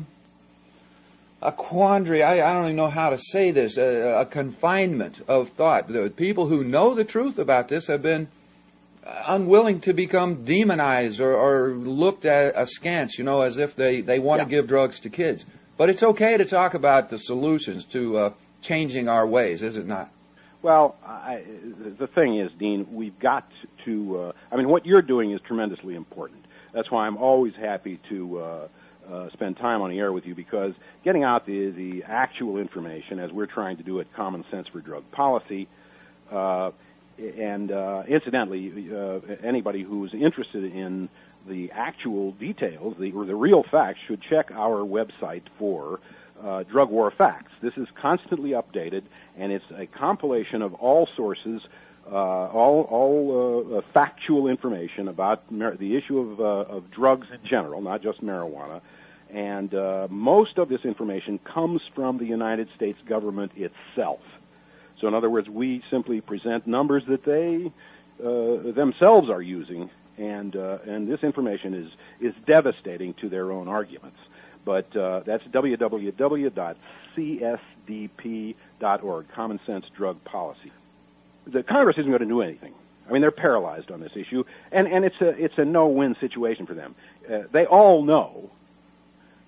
a 1.41 1.51
quandary. 1.51 2.21
I, 2.23 2.47
I 2.47 2.53
don't 2.53 2.65
even 2.65 2.75
know 2.75 2.89
how 2.89 3.09
to 3.09 3.17
say 3.17 3.51
this. 3.51 3.77
A, 3.77 4.21
a 4.21 4.25
confinement 4.25 5.21
of 5.27 5.49
thought. 5.49 5.87
The 5.87 6.09
people 6.09 6.47
who 6.47 6.63
know 6.63 6.93
the 6.93 7.03
truth 7.03 7.39
about 7.39 7.67
this 7.67 7.87
have 7.87 8.01
been 8.01 8.27
unwilling 9.03 9.81
to 9.81 9.93
become 9.93 10.43
demonized 10.43 11.19
or, 11.19 11.35
or 11.35 11.73
looked 11.73 12.25
at 12.25 12.55
askance. 12.55 13.17
You 13.17 13.23
know, 13.23 13.41
as 13.41 13.57
if 13.57 13.75
they 13.75 14.01
they 14.01 14.19
want 14.19 14.41
to 14.41 14.47
give 14.47 14.67
drugs 14.67 14.99
to 15.01 15.09
kids. 15.09 15.45
But 15.77 15.89
it's 15.89 16.03
okay 16.03 16.37
to 16.37 16.45
talk 16.45 16.75
about 16.75 17.09
the 17.09 17.17
solutions 17.17 17.85
to 17.85 18.17
uh, 18.17 18.33
changing 18.61 19.09
our 19.09 19.25
ways, 19.25 19.63
is 19.63 19.77
it 19.77 19.87
not? 19.87 20.11
Well, 20.61 20.95
I, 21.03 21.41
the 21.97 22.07
thing 22.13 22.39
is, 22.39 22.51
Dean, 22.59 22.87
we've 22.91 23.17
got 23.19 23.49
to. 23.85 24.19
Uh, 24.19 24.31
I 24.51 24.57
mean, 24.57 24.69
what 24.69 24.85
you're 24.85 25.01
doing 25.01 25.31
is 25.31 25.39
tremendously 25.47 25.95
important. 25.95 26.45
That's 26.71 26.91
why 26.91 27.07
I'm 27.07 27.17
always 27.17 27.53
happy 27.55 27.99
to 28.09 28.39
uh, 28.39 28.67
uh, 29.09 29.29
spend 29.31 29.57
time 29.57 29.81
on 29.81 29.89
the 29.89 29.99
air 29.99 30.11
with 30.11 30.25
you 30.25 30.35
because 30.35 30.73
getting 31.03 31.23
out 31.23 31.45
the 31.45 31.71
the 31.71 32.03
actual 32.03 32.57
information, 32.57 33.19
as 33.19 33.31
we're 33.31 33.45
trying 33.45 33.77
to 33.77 33.83
do 33.83 33.99
at 33.99 34.13
Common 34.13 34.43
Sense 34.51 34.67
for 34.67 34.79
Drug 34.79 35.09
Policy, 35.11 35.67
uh, 36.31 36.71
and 37.17 37.71
uh, 37.71 38.03
incidentally, 38.07 38.89
uh, 38.93 39.19
anybody 39.43 39.83
who's 39.83 40.13
interested 40.13 40.63
in 40.63 41.09
the 41.47 41.71
actual 41.71 42.31
details, 42.33 42.95
the 42.99 43.11
or 43.11 43.25
the 43.25 43.35
real 43.35 43.63
facts, 43.63 43.99
should 44.07 44.21
check 44.21 44.51
our 44.51 44.77
website 44.77 45.43
for 45.57 45.99
uh, 46.43 46.63
drug 46.63 46.89
war 46.89 47.11
facts. 47.11 47.51
This 47.61 47.73
is 47.77 47.87
constantly 47.99 48.51
updated, 48.51 49.03
and 49.37 49.51
it's 49.51 49.65
a 49.75 49.85
compilation 49.85 50.61
of 50.61 50.73
all 50.75 51.07
sources, 51.15 51.61
uh, 52.09 52.15
all 52.15 52.81
all 52.89 53.73
uh, 53.73 53.77
uh, 53.77 53.81
factual 53.93 54.47
information 54.47 55.07
about 55.07 55.51
mar- 55.51 55.75
the 55.75 55.95
issue 55.95 56.19
of 56.19 56.39
uh, 56.39 56.75
of 56.75 56.91
drugs 56.91 57.27
in 57.31 57.39
general, 57.47 57.81
not 57.81 58.01
just 58.01 58.21
marijuana. 58.23 58.81
And 59.33 59.73
uh, 59.73 60.07
most 60.09 60.57
of 60.57 60.67
this 60.67 60.83
information 60.83 61.39
comes 61.39 61.81
from 61.95 62.17
the 62.17 62.25
United 62.25 62.67
States 62.75 62.99
government 63.07 63.53
itself. 63.55 64.19
So, 64.99 65.07
in 65.07 65.13
other 65.13 65.29
words, 65.29 65.47
we 65.47 65.81
simply 65.89 66.19
present 66.21 66.67
numbers 66.67 67.03
that 67.07 67.23
they 67.23 67.71
uh, 68.23 68.73
themselves 68.73 69.29
are 69.29 69.41
using, 69.41 69.89
and 70.17 70.55
uh, 70.55 70.79
and 70.85 71.09
this 71.11 71.23
information 71.23 71.73
is 71.73 71.91
is 72.19 72.33
devastating 72.45 73.13
to 73.15 73.29
their 73.29 73.51
own 73.51 73.67
arguments. 73.67 74.19
But 74.63 74.95
uh, 74.95 75.21
that's 75.25 75.43
www.csdp.org, 75.45 76.55
Common 79.33 79.59
Sense 79.65 79.85
Drug 79.97 80.23
Policy. 80.23 80.71
The 81.47 81.63
Congress 81.63 81.97
isn't 81.97 82.09
going 82.09 82.21
to 82.21 82.27
do 82.27 82.41
anything. 82.41 82.73
I 83.07 83.11
mean, 83.11 83.21
they're 83.21 83.31
paralyzed 83.31 83.91
on 83.91 83.99
this 83.99 84.13
issue, 84.15 84.43
and 84.71 84.87
and 84.87 85.03
it's 85.03 85.19
a 85.21 85.29
it's 85.29 85.57
a 85.57 85.65
no-win 85.65 86.15
situation 86.19 86.65
for 86.65 86.73
them. 86.73 86.95
Uh, 87.29 87.39
they 87.51 87.65
all 87.65 88.03
know 88.03 88.51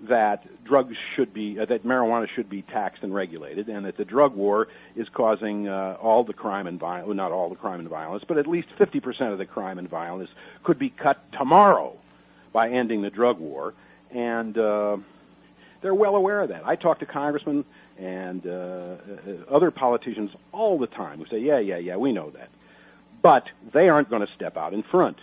that 0.01 0.63
drugs 0.65 0.95
should 1.15 1.33
be 1.33 1.59
uh, 1.59 1.65
that 1.65 1.85
marijuana 1.85 2.27
should 2.27 2.49
be 2.49 2.61
taxed 2.61 3.03
and 3.03 3.13
regulated, 3.13 3.69
and 3.69 3.85
that 3.85 3.95
the 3.95 4.05
drug 4.05 4.35
war 4.35 4.67
is 4.95 5.07
causing 5.13 5.67
uh, 5.67 5.97
all 6.01 6.23
the 6.23 6.33
crime 6.33 6.67
and 6.67 6.79
violence, 6.79 7.07
well, 7.07 7.15
not 7.15 7.31
all 7.31 7.49
the 7.49 7.55
crime 7.55 7.79
and 7.79 7.89
violence, 7.89 8.23
but 8.27 8.37
at 8.37 8.47
least 8.47 8.67
50% 8.77 9.31
of 9.31 9.37
the 9.37 9.45
crime 9.45 9.77
and 9.77 9.89
violence 9.89 10.29
could 10.63 10.77
be 10.77 10.89
cut 10.89 11.23
tomorrow 11.31 11.95
by 12.51 12.69
ending 12.69 13.01
the 13.01 13.09
drug 13.09 13.39
war, 13.39 13.73
and 14.11 14.57
uh, 14.57 14.97
they're 15.81 15.95
well 15.95 16.15
aware 16.15 16.41
of 16.41 16.49
that. 16.49 16.65
I 16.65 16.75
talk 16.75 16.99
to 16.99 17.05
congressmen 17.05 17.63
and 17.97 18.45
uh, 18.45 18.49
uh, 18.49 18.95
other 19.55 19.71
politicians 19.71 20.31
all 20.51 20.79
the 20.79 20.87
time 20.87 21.19
who 21.19 21.25
say, 21.25 21.39
"Yeah, 21.39 21.59
yeah, 21.59 21.77
yeah, 21.77 21.95
we 21.97 22.11
know 22.11 22.31
that," 22.31 22.49
but 23.21 23.45
they 23.73 23.89
aren't 23.89 24.09
going 24.09 24.25
to 24.25 24.33
step 24.35 24.57
out 24.57 24.73
in 24.73 24.83
front. 24.83 25.17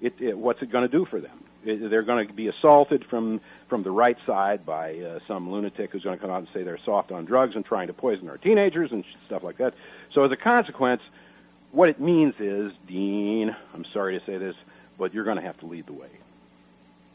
It, 0.00 0.14
it, 0.20 0.38
what's 0.38 0.62
it 0.62 0.70
going 0.70 0.88
to 0.88 0.96
do 0.96 1.04
for 1.06 1.20
them? 1.20 1.44
They're 1.64 2.02
going 2.02 2.28
to 2.28 2.32
be 2.32 2.48
assaulted 2.48 3.04
from 3.10 3.40
from 3.68 3.82
the 3.82 3.90
right 3.90 4.16
side 4.26 4.64
by 4.64 4.96
uh, 4.96 5.18
some 5.26 5.50
lunatic 5.50 5.90
who's 5.90 6.04
going 6.04 6.16
to 6.16 6.22
come 6.22 6.30
out 6.30 6.38
and 6.38 6.48
say 6.54 6.62
they're 6.62 6.78
soft 6.84 7.10
on 7.10 7.24
drugs 7.24 7.56
and 7.56 7.64
trying 7.64 7.88
to 7.88 7.92
poison 7.92 8.28
our 8.28 8.38
teenagers 8.38 8.90
and 8.92 9.04
stuff 9.26 9.42
like 9.42 9.58
that. 9.58 9.74
So 10.14 10.24
as 10.24 10.32
a 10.32 10.36
consequence, 10.36 11.02
what 11.72 11.88
it 11.88 12.00
means 12.00 12.34
is, 12.38 12.72
Dean, 12.86 13.54
I'm 13.74 13.84
sorry 13.92 14.18
to 14.18 14.24
say 14.24 14.38
this, 14.38 14.54
but 14.98 15.12
you're 15.12 15.24
going 15.24 15.36
to 15.36 15.42
have 15.42 15.58
to 15.60 15.66
lead 15.66 15.86
the 15.86 15.92
way. 15.92 16.08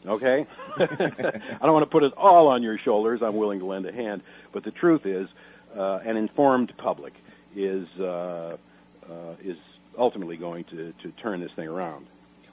Okay? 0.06 0.46
I 0.76 1.58
don't 1.62 1.72
want 1.72 1.84
to 1.84 1.90
put 1.90 2.02
it 2.02 2.12
all 2.16 2.48
on 2.48 2.62
your 2.62 2.78
shoulders. 2.78 3.20
I'm 3.22 3.36
willing 3.36 3.60
to 3.60 3.66
lend 3.66 3.86
a 3.86 3.92
hand, 3.92 4.22
but 4.52 4.64
the 4.64 4.70
truth 4.70 5.06
is, 5.06 5.28
uh, 5.76 6.00
an 6.04 6.16
informed 6.16 6.72
public 6.76 7.14
is 7.56 7.86
uh, 7.98 8.56
uh, 9.08 9.34
is 9.42 9.56
ultimately 9.98 10.36
going 10.36 10.64
to 10.64 10.92
to 11.02 11.10
turn 11.22 11.40
this 11.40 11.52
thing 11.56 11.68
around. 11.68 12.06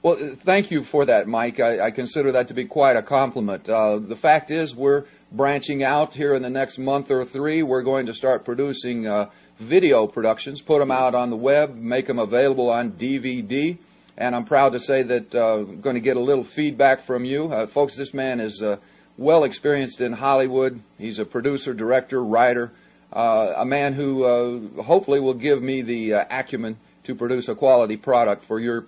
Well, 0.04 0.16
uh, 0.16 0.36
thank 0.36 0.72
you 0.72 0.84
for 0.84 1.06
that, 1.06 1.28
Mike. 1.28 1.60
I, 1.60 1.88
I 1.88 1.92
consider 1.92 2.32
that 2.32 2.48
to 2.48 2.56
be 2.56 2.66
quite 2.66 2.96
a 2.96 3.04
compliment. 3.04 3.70
Uh, 3.70 4.00
the 4.00 4.16
fact 4.16 4.50
is, 4.50 4.76
we're 4.76 5.06
branching 5.32 5.84
out 5.84 6.16
here 6.16 6.34
in 6.34 6.42
the 6.42 6.50
next 6.50 6.80
month 6.80 7.12
or 7.12 7.24
three. 7.24 7.62
We're 7.62 7.84
going 7.84 8.08
to 8.08 8.14
start 8.16 8.44
producing 8.44 9.06
uh, 9.06 9.30
video 9.60 10.08
productions, 10.08 10.60
put 10.60 10.80
them 10.80 10.90
out 10.90 11.14
on 11.14 11.30
the 11.30 11.38
web, 11.38 11.76
make 11.76 12.08
them 12.08 12.18
available 12.18 12.72
on 12.72 12.94
DVD. 12.94 13.78
And 14.18 14.36
I'm 14.36 14.46
proud 14.46 14.74
to 14.74 14.80
say 14.80 15.04
that 15.04 15.34
uh, 15.34 15.58
I'm 15.58 15.82
going 15.82 15.96
to 15.96 16.02
get 16.02 16.18
a 16.18 16.22
little 16.22 16.44
feedback 16.44 17.02
from 17.02 17.26
you. 17.26 17.46
Uh, 17.46 17.66
folks, 17.66 17.96
this 17.96 18.14
man 18.14 18.40
is 18.40 18.62
uh, 18.62 18.78
well 19.18 19.44
experienced 19.44 20.02
in 20.02 20.14
Hollywood. 20.14 20.82
He's 20.98 21.20
a 21.20 21.26
producer, 21.26 21.74
director, 21.74 22.24
writer, 22.24 22.72
uh, 23.14 23.54
a 23.58 23.66
man 23.66 23.94
who 23.94 24.24
uh, 24.24 24.84
hopefully 24.84 25.20
will 25.20 25.34
give 25.34 25.62
me 25.62 25.82
the 25.82 26.14
uh, 26.14 26.26
acumen 26.30 26.78
to 27.04 27.16
produce 27.16 27.50
a 27.50 27.56
quality 27.56 27.98
product 27.98 28.44
for 28.44 28.60
your 28.60 28.86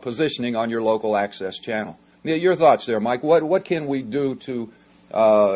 positioning 0.00 0.56
on 0.56 0.68
your 0.68 0.82
local 0.82 1.16
access 1.16 1.58
channel. 1.58 1.96
Yeah, 2.24 2.34
Your 2.34 2.56
thoughts 2.56 2.86
there, 2.86 2.98
Mike. 2.98 3.22
What 3.22 3.44
what 3.44 3.64
can 3.64 3.86
we 3.86 4.02
do 4.02 4.34
to 4.34 4.72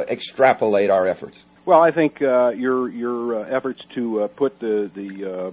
extrapolate 0.08 0.88
our 0.88 1.06
efforts? 1.06 1.38
Well, 1.66 1.80
I 1.80 1.90
think 1.90 2.20
your 2.20 2.88
your 2.90 3.44
efforts 3.52 3.80
to 3.96 4.28
put 4.36 4.60
the 4.60 4.88
the 4.94 5.52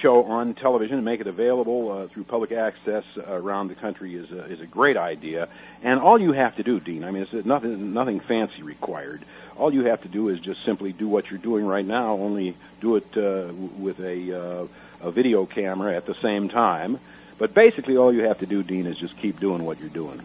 show 0.00 0.24
on 0.24 0.54
television 0.54 0.96
and 0.96 1.04
make 1.04 1.20
it 1.20 1.26
available 1.26 1.90
uh, 1.90 2.06
through 2.06 2.24
public 2.24 2.52
access 2.52 3.04
around 3.26 3.68
the 3.68 3.74
country 3.74 4.14
is 4.14 4.30
a, 4.30 4.44
is 4.44 4.60
a 4.60 4.66
great 4.66 4.96
idea. 4.96 5.48
And 5.82 6.00
all 6.00 6.20
you 6.20 6.32
have 6.32 6.56
to 6.56 6.62
do, 6.62 6.80
Dean, 6.80 7.04
I 7.04 7.10
mean, 7.10 7.26
it's 7.30 7.46
nothing 7.46 7.92
nothing 7.92 8.20
fancy 8.20 8.62
required. 8.62 9.22
All 9.56 9.72
you 9.72 9.84
have 9.84 10.02
to 10.02 10.08
do 10.08 10.28
is 10.28 10.40
just 10.40 10.64
simply 10.64 10.92
do 10.92 11.08
what 11.08 11.30
you're 11.30 11.38
doing 11.38 11.66
right 11.66 11.84
now. 11.84 12.14
Only 12.14 12.54
do 12.80 12.96
it 12.96 13.16
uh, 13.16 13.52
with 13.78 14.00
a 14.00 14.40
uh, 14.40 14.66
a 15.02 15.10
video 15.10 15.46
camera 15.46 15.96
at 15.96 16.06
the 16.06 16.14
same 16.22 16.48
time. 16.48 16.98
But 17.38 17.54
basically, 17.54 17.96
all 17.96 18.12
you 18.12 18.24
have 18.24 18.38
to 18.40 18.46
do, 18.46 18.62
Dean, 18.62 18.86
is 18.86 18.98
just 18.98 19.16
keep 19.16 19.40
doing 19.40 19.64
what 19.64 19.80
you're 19.80 19.88
doing. 19.88 20.20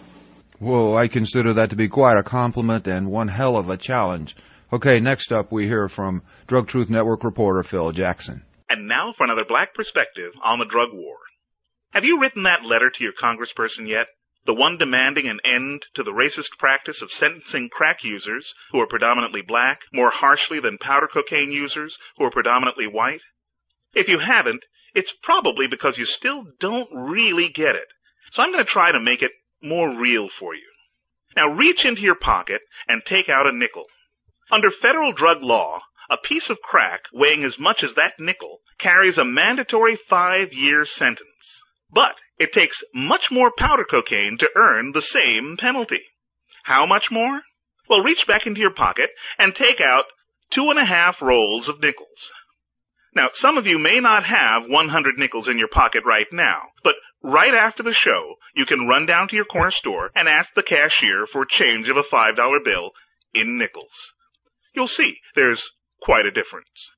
Whoa, 0.59 0.95
I 0.95 1.07
consider 1.07 1.53
that 1.53 1.69
to 1.69 1.75
be 1.75 1.87
quite 1.87 2.17
a 2.17 2.23
compliment 2.23 2.87
and 2.87 3.11
one 3.11 3.29
hell 3.29 3.57
of 3.57 3.69
a 3.69 3.77
challenge. 3.77 4.35
Okay, 4.71 4.99
next 4.99 5.31
up 5.31 5.51
we 5.51 5.67
hear 5.67 5.87
from 5.87 6.21
Drug 6.47 6.67
Truth 6.67 6.89
Network 6.89 7.23
reporter 7.23 7.63
Phil 7.63 7.91
Jackson. 7.91 8.43
And 8.69 8.87
now 8.87 9.13
for 9.13 9.23
another 9.23 9.45
black 9.45 9.73
perspective 9.73 10.33
on 10.43 10.59
the 10.59 10.65
drug 10.65 10.89
war. 10.93 11.17
Have 11.91 12.05
you 12.05 12.19
written 12.19 12.43
that 12.43 12.65
letter 12.65 12.89
to 12.89 13.03
your 13.03 13.13
congressperson 13.13 13.87
yet? 13.87 14.07
The 14.45 14.53
one 14.53 14.77
demanding 14.77 15.27
an 15.27 15.39
end 15.43 15.87
to 15.95 16.03
the 16.03 16.11
racist 16.11 16.57
practice 16.59 17.01
of 17.01 17.11
sentencing 17.11 17.69
crack 17.69 18.03
users, 18.03 18.53
who 18.71 18.79
are 18.79 18.87
predominantly 18.87 19.41
black, 19.41 19.81
more 19.91 20.11
harshly 20.11 20.59
than 20.59 20.77
powder 20.77 21.07
cocaine 21.07 21.51
users, 21.51 21.97
who 22.17 22.25
are 22.25 22.31
predominantly 22.31 22.85
white? 22.85 23.21
If 23.93 24.07
you 24.07 24.19
haven't, 24.19 24.63
it's 24.93 25.13
probably 25.23 25.67
because 25.67 25.97
you 25.97 26.05
still 26.05 26.45
don't 26.59 26.89
really 26.93 27.49
get 27.49 27.75
it. 27.75 27.87
So 28.31 28.43
I'm 28.43 28.51
going 28.51 28.63
to 28.63 28.69
try 28.69 28.91
to 28.91 28.99
make 28.99 29.23
it 29.23 29.31
more 29.63 29.89
real 29.97 30.29
for 30.29 30.53
you. 30.53 30.69
Now 31.35 31.49
reach 31.49 31.85
into 31.85 32.01
your 32.01 32.15
pocket 32.15 32.61
and 32.87 33.01
take 33.03 33.29
out 33.29 33.47
a 33.47 33.51
nickel. 33.51 33.85
Under 34.51 34.69
federal 34.69 35.11
drug 35.11 35.41
law, 35.41 35.81
a 36.09 36.17
piece 36.17 36.49
of 36.49 36.61
crack 36.61 37.05
weighing 37.13 37.43
as 37.43 37.59
much 37.59 37.83
as 37.83 37.95
that 37.95 38.13
nickel 38.19 38.61
carries 38.77 39.17
a 39.17 39.25
mandatory 39.25 39.97
five 40.09 40.53
year 40.53 40.85
sentence. 40.85 41.61
But 41.91 42.15
it 42.37 42.51
takes 42.51 42.83
much 42.93 43.31
more 43.31 43.51
powder 43.57 43.85
cocaine 43.85 44.37
to 44.39 44.49
earn 44.55 44.91
the 44.91 45.01
same 45.01 45.57
penalty. 45.57 46.03
How 46.63 46.85
much 46.85 47.11
more? 47.11 47.41
Well, 47.87 48.03
reach 48.03 48.25
back 48.27 48.45
into 48.45 48.61
your 48.61 48.73
pocket 48.73 49.09
and 49.37 49.55
take 49.55 49.79
out 49.79 50.05
two 50.49 50.69
and 50.69 50.79
a 50.79 50.85
half 50.85 51.21
rolls 51.21 51.69
of 51.69 51.81
nickels. 51.81 52.31
Now, 53.15 53.29
some 53.33 53.57
of 53.57 53.65
you 53.65 53.79
may 53.79 54.01
not 54.01 54.25
have 54.25 54.63
100 54.67 55.17
nickels 55.17 55.47
in 55.47 55.57
your 55.57 55.69
pocket 55.69 56.03
right 56.05 56.27
now, 56.33 56.63
but 56.83 56.95
right 57.23 57.53
after 57.53 57.81
the 57.81 57.93
show, 57.93 58.35
you 58.53 58.65
can 58.65 58.87
run 58.87 59.05
down 59.05 59.29
to 59.29 59.35
your 59.35 59.45
corner 59.45 59.71
store 59.71 60.11
and 60.15 60.27
ask 60.27 60.53
the 60.53 60.63
cashier 60.63 61.25
for 61.25 61.45
change 61.45 61.87
of 61.87 61.95
a 61.95 62.03
$5 62.03 62.35
bill 62.65 62.91
in 63.33 63.57
nickels. 63.57 64.11
You'll 64.73 64.89
see 64.89 65.19
there's 65.35 65.69
quite 66.05 66.27
a 66.27 66.31
difference. 66.31 66.91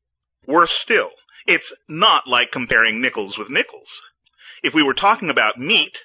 Worse 0.46 0.74
still, 0.74 1.12
it's 1.46 1.72
not 1.88 2.28
like 2.28 2.52
comparing 2.52 3.00
nickels 3.00 3.38
with 3.38 3.50
nickels. 3.50 4.02
If 4.62 4.74
we 4.74 4.84
were 4.84 4.94
talking 4.94 5.30
about 5.30 5.58
meat, 5.58 6.00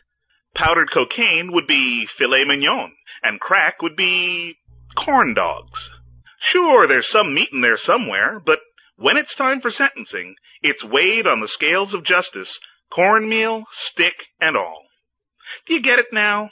powdered 0.55 0.93
cocaine 0.93 1.51
would 1.53 1.67
be 1.67 2.07
filet 2.07 2.45
mignon, 2.45 2.93
and 3.25 3.41
crack 3.41 3.83
would 3.83 3.97
be 3.97 4.59
corn 4.95 5.35
dogs. 5.35 5.91
Sure, 6.39 6.87
there's 6.87 7.11
some 7.11 7.35
meat 7.35 7.49
in 7.53 7.61
there 7.61 7.77
somewhere, 7.77 8.39
but 8.39 8.61
when 8.95 9.17
it's 9.17 9.35
time 9.35 9.61
for 9.61 9.73
sentencing, 9.73 10.37
it's 10.63 10.85
weighed 10.85 11.27
on 11.27 11.41
the 11.41 11.49
scales 11.49 11.93
of 11.93 12.05
justice, 12.05 12.61
cornmeal, 12.89 13.65
stick, 13.73 14.27
and 14.41 14.57
all. 14.57 14.85
Do 15.67 15.75
you 15.75 15.83
get 15.83 15.99
it 15.99 16.13
now? 16.13 16.51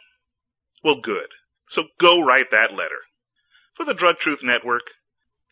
Well, 0.83 1.01
good. 1.01 1.29
So 1.69 1.85
go 2.01 2.21
write 2.21 2.51
that 2.51 2.73
letter. 2.73 3.03
For 3.77 3.85
the 3.85 3.95
Drug 3.95 4.19
Truth 4.19 4.41
Network, 4.43 4.83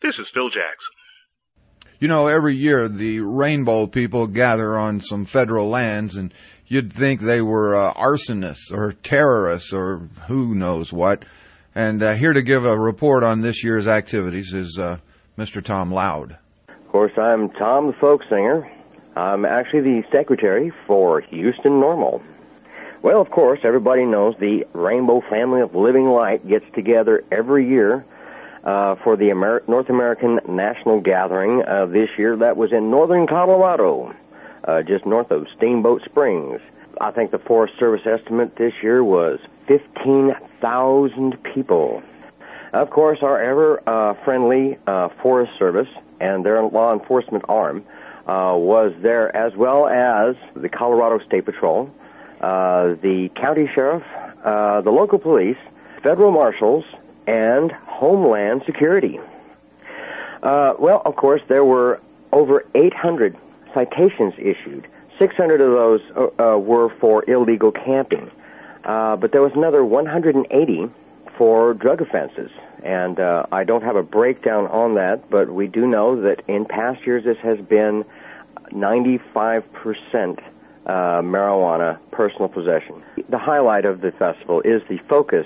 this 0.01 0.19
is 0.19 0.29
Phil 0.29 0.49
Jackson. 0.49 0.93
You 1.99 2.07
know, 2.07 2.27
every 2.27 2.55
year 2.55 2.87
the 2.87 3.19
rainbow 3.19 3.85
people 3.85 4.27
gather 4.27 4.77
on 4.77 5.01
some 5.01 5.25
federal 5.25 5.67
lands, 5.69 6.15
and 6.15 6.33
you'd 6.65 6.93
think 6.93 7.19
they 7.19 7.41
were 7.41 7.75
uh, 7.75 7.93
arsonists 7.93 8.71
or 8.71 8.93
terrorists 8.93 9.73
or 9.73 10.09
who 10.27 10.55
knows 10.55 10.93
what. 10.93 11.25
And 11.75 12.01
uh, 12.01 12.13
here 12.13 12.33
to 12.33 12.41
give 12.41 12.63
a 12.65 12.79
report 12.79 13.23
on 13.23 13.41
this 13.41 13.63
year's 13.63 13.87
activities 13.87 14.53
is 14.53 14.79
uh, 14.79 14.97
Mr. 15.37 15.61
Tom 15.63 15.91
Loud. 15.91 16.37
Of 16.69 16.91
course, 16.91 17.11
I'm 17.17 17.49
Tom, 17.49 17.87
the 17.87 17.93
folk 17.99 18.21
singer. 18.29 18.69
I'm 19.15 19.43
actually 19.43 19.81
the 19.81 20.03
secretary 20.11 20.71
for 20.87 21.19
Houston 21.21 21.73
NORML. 21.73 22.21
Well, 23.01 23.21
of 23.21 23.29
course, 23.29 23.59
everybody 23.63 24.05
knows 24.05 24.35
the 24.39 24.65
Rainbow 24.73 25.21
Family 25.29 25.61
of 25.61 25.75
Living 25.75 26.05
Light 26.05 26.47
gets 26.47 26.65
together 26.73 27.23
every 27.31 27.67
year 27.67 28.05
uh, 28.63 28.95
for 29.03 29.15
the 29.15 29.29
Amer- 29.29 29.63
North 29.67 29.89
American 29.89 30.39
National 30.47 30.99
Gathering 30.99 31.63
uh, 31.63 31.85
this 31.85 32.09
year. 32.17 32.35
That 32.35 32.57
was 32.57 32.71
in 32.71 32.89
northern 32.89 33.27
Colorado, 33.27 34.13
uh, 34.63 34.81
just 34.83 35.05
north 35.05 35.31
of 35.31 35.47
Steamboat 35.55 36.01
Springs. 36.05 36.59
I 36.99 37.11
think 37.11 37.31
the 37.31 37.39
Forest 37.39 37.75
Service 37.79 38.05
estimate 38.05 38.57
this 38.57 38.73
year 38.83 39.03
was 39.03 39.39
15,000 39.67 41.43
people. 41.43 42.03
Of 42.73 42.89
course, 42.89 43.19
our 43.21 43.41
ever 43.41 43.81
uh, 43.87 44.13
friendly 44.25 44.77
uh, 44.85 45.09
Forest 45.21 45.53
Service 45.57 45.87
and 46.19 46.45
their 46.45 46.61
law 46.63 46.93
enforcement 46.93 47.45
arm 47.47 47.85
uh, 48.27 48.53
was 48.55 48.93
there, 49.01 49.35
as 49.35 49.55
well 49.55 49.87
as 49.87 50.35
the 50.55 50.69
Colorado 50.69 51.23
State 51.25 51.45
Patrol, 51.45 51.89
the 52.41 53.29
county 53.35 53.69
sheriff, 53.73 54.03
the 54.43 54.91
local 54.91 55.17
police, 55.17 55.57
federal 56.03 56.31
marshals, 56.31 56.83
and 57.25 57.71
Homeland 57.99 58.61
Security. 58.65 59.19
Uh, 60.41 60.73
well, 60.79 61.01
of 61.03 61.17
course, 61.17 61.41
there 61.49 61.65
were 61.65 61.99
over 62.31 62.65
800 62.73 63.35
citations 63.73 64.33
issued. 64.37 64.87
600 65.17 65.59
of 65.59 65.71
those 65.71 66.01
uh, 66.15 66.53
uh, 66.53 66.57
were 66.57 66.89
for 67.01 67.29
illegal 67.29 67.73
camping, 67.73 68.31
uh, 68.85 69.17
but 69.17 69.33
there 69.33 69.41
was 69.41 69.51
another 69.53 69.83
180 69.83 70.89
for 71.37 71.73
drug 71.73 72.01
offenses. 72.01 72.51
And 72.85 73.19
uh, 73.19 73.47
I 73.51 73.65
don't 73.65 73.83
have 73.83 73.97
a 73.97 74.03
breakdown 74.03 74.67
on 74.67 74.95
that, 74.95 75.29
but 75.29 75.49
we 75.49 75.67
do 75.67 75.85
know 75.85 76.21
that 76.21 76.41
in 76.47 76.63
past 76.63 77.05
years 77.05 77.25
this 77.25 77.37
has 77.43 77.59
been 77.59 78.05
95% 78.71 79.63
uh, 80.85 80.91
marijuana 81.21 81.99
personal 82.11 82.47
possession. 82.47 83.03
The 83.27 83.37
highlight 83.37 83.83
of 83.83 83.99
the 83.99 84.11
festival 84.11 84.61
is 84.61 84.81
the 84.87 84.99
focus, 85.09 85.45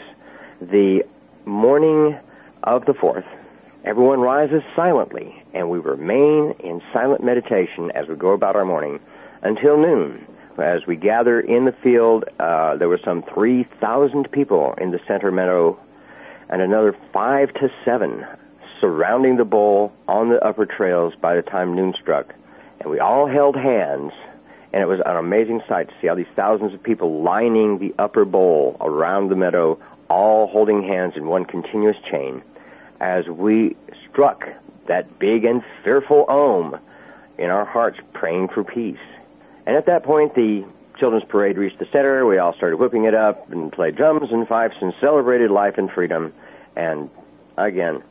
the 0.62 1.04
morning 1.46 2.20
of 2.64 2.86
the 2.86 2.94
fourth, 2.94 3.26
everyone 3.84 4.22
rises 4.22 4.64
silently, 4.76 5.44
and 5.54 5.70
we 5.70 5.80
remain 5.80 6.56
in 6.60 6.82
silent 6.92 7.24
meditation 7.24 7.92
as 7.92 8.08
we 8.08 8.16
go 8.16 8.32
about 8.32 8.56
our 8.56 8.66
morning 8.66 9.00
until 9.42 9.78
noon. 9.78 10.26
As 10.58 10.86
we 10.86 10.96
gather 10.96 11.40
in 11.40 11.66
the 11.66 11.72
field, 11.72 12.26
uh, 12.40 12.78
there 12.78 12.88
were 12.88 13.00
some 13.04 13.24
3,000 13.24 14.32
people 14.32 14.76
in 14.78 14.92
the 14.92 15.00
center 15.08 15.32
meadow, 15.32 15.80
and 16.50 16.62
another 16.62 16.96
five 17.12 17.54
to 17.56 17.70
seven 17.84 18.26
surrounding 18.80 19.38
the 19.38 19.46
bowl 19.46 19.92
on 20.08 20.30
the 20.30 20.44
upper 20.46 20.66
trails 20.66 21.14
by 21.20 21.36
the 21.36 21.42
time 21.42 21.76
noon 21.76 21.94
struck. 22.00 22.34
And 22.80 22.92
we 22.92 23.00
all 23.00 23.28
held 23.28 23.56
hands, 23.56 24.12
and 24.72 24.82
it 24.82 24.86
was 24.86 25.00
an 25.06 25.18
amazing 25.18 25.62
sight 25.68 25.90
to 25.90 25.94
see 26.02 26.08
all 26.08 26.16
these 26.16 26.26
thousands 26.36 26.74
of 26.74 26.84
people 26.84 27.24
lining 27.24 27.80
the 27.80 27.96
upper 27.98 28.26
bowl 28.26 28.78
around 28.80 29.30
the 29.30 29.36
meadow, 29.36 29.80
all 30.10 30.48
holding 30.48 30.84
hands 30.84 31.14
in 31.16 31.28
one 31.28 31.46
continuous 31.46 31.98
chain 32.10 32.44
as 33.04 33.28
we 33.28 33.76
struck 34.10 34.46
that 34.88 35.20
big 35.20 35.44
and 35.44 35.62
fearful 35.84 36.26
om 36.30 36.78
in 37.38 37.50
our 37.50 37.66
hearts, 37.66 37.98
praying 38.14 38.48
for 38.54 38.64
peace. 38.64 39.04
And 39.66 39.76
at 39.76 39.86
that 39.88 40.04
point, 40.04 40.36
the 40.36 40.66
children's 40.98 41.26
parade 41.28 41.58
reached 41.58 41.80
the 41.80 41.86
center. 41.92 42.26
We 42.26 42.38
all 42.38 42.54
started 42.56 42.78
whipping 42.78 43.04
it 43.04 43.14
up 43.14 43.52
and 43.52 43.72
played 43.72 43.98
drums 43.98 44.30
and 44.32 44.48
fifes 44.48 44.76
and 44.80 44.94
celebrated 45.02 45.52
life 45.52 45.74
and 45.78 45.92
freedom. 45.92 46.34
And 46.78 47.10
again, 47.58 48.04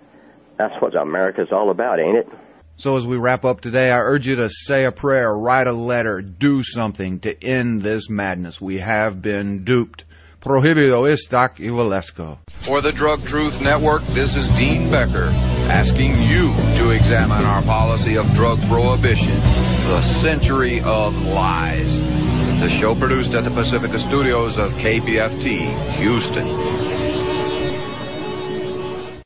that's 0.59 0.74
what 0.83 0.94
America's 0.94 1.48
all 1.52 1.70
about, 1.70 1.98
ain't 1.98 2.18
it? 2.18 2.28
So 2.76 2.96
as 2.96 3.07
we 3.07 3.16
wrap 3.16 3.44
up 3.44 3.61
today, 3.62 3.90
I 3.90 3.98
urge 3.98 4.26
you 4.26 4.37
to 4.37 4.48
say 4.50 4.85
a 4.85 4.92
prayer, 4.92 5.33
write 5.33 5.68
a 5.68 5.72
letter, 5.72 6.20
do 6.20 6.62
something 6.62 7.20
to 7.20 7.42
end 7.42 7.83
this 7.83 8.11
madness. 8.11 8.61
We 8.61 8.78
have 8.78 9.22
been 9.22 9.64
duped. 9.64 10.05
Prohibido 10.42 11.07
istac 11.07 11.61
evilesco. 11.61 12.38
For 12.48 12.83
the 12.83 12.90
Drug 12.90 13.24
Truth 13.24 13.61
Network, 13.61 14.05
this 14.09 14.35
is 14.35 14.48
Dean 14.50 14.90
Becker 14.90 15.28
asking 15.70 16.20
you 16.20 16.52
to 16.78 16.90
examine 16.90 17.44
our 17.44 17.62
policy 17.62 18.16
of 18.16 18.26
drug 18.33 18.61
prohibition, 18.62 19.37
the 19.37 20.00
century 20.00 20.81
of 20.81 21.14
lies. 21.14 22.00
The 22.00 22.68
show 22.68 22.96
produced 22.96 23.35
at 23.35 23.44
the 23.44 23.50
Pacifica 23.50 24.00
Studios 24.00 24.59
of 24.59 24.72
KPFT, 24.72 25.92
Houston. 25.98 26.71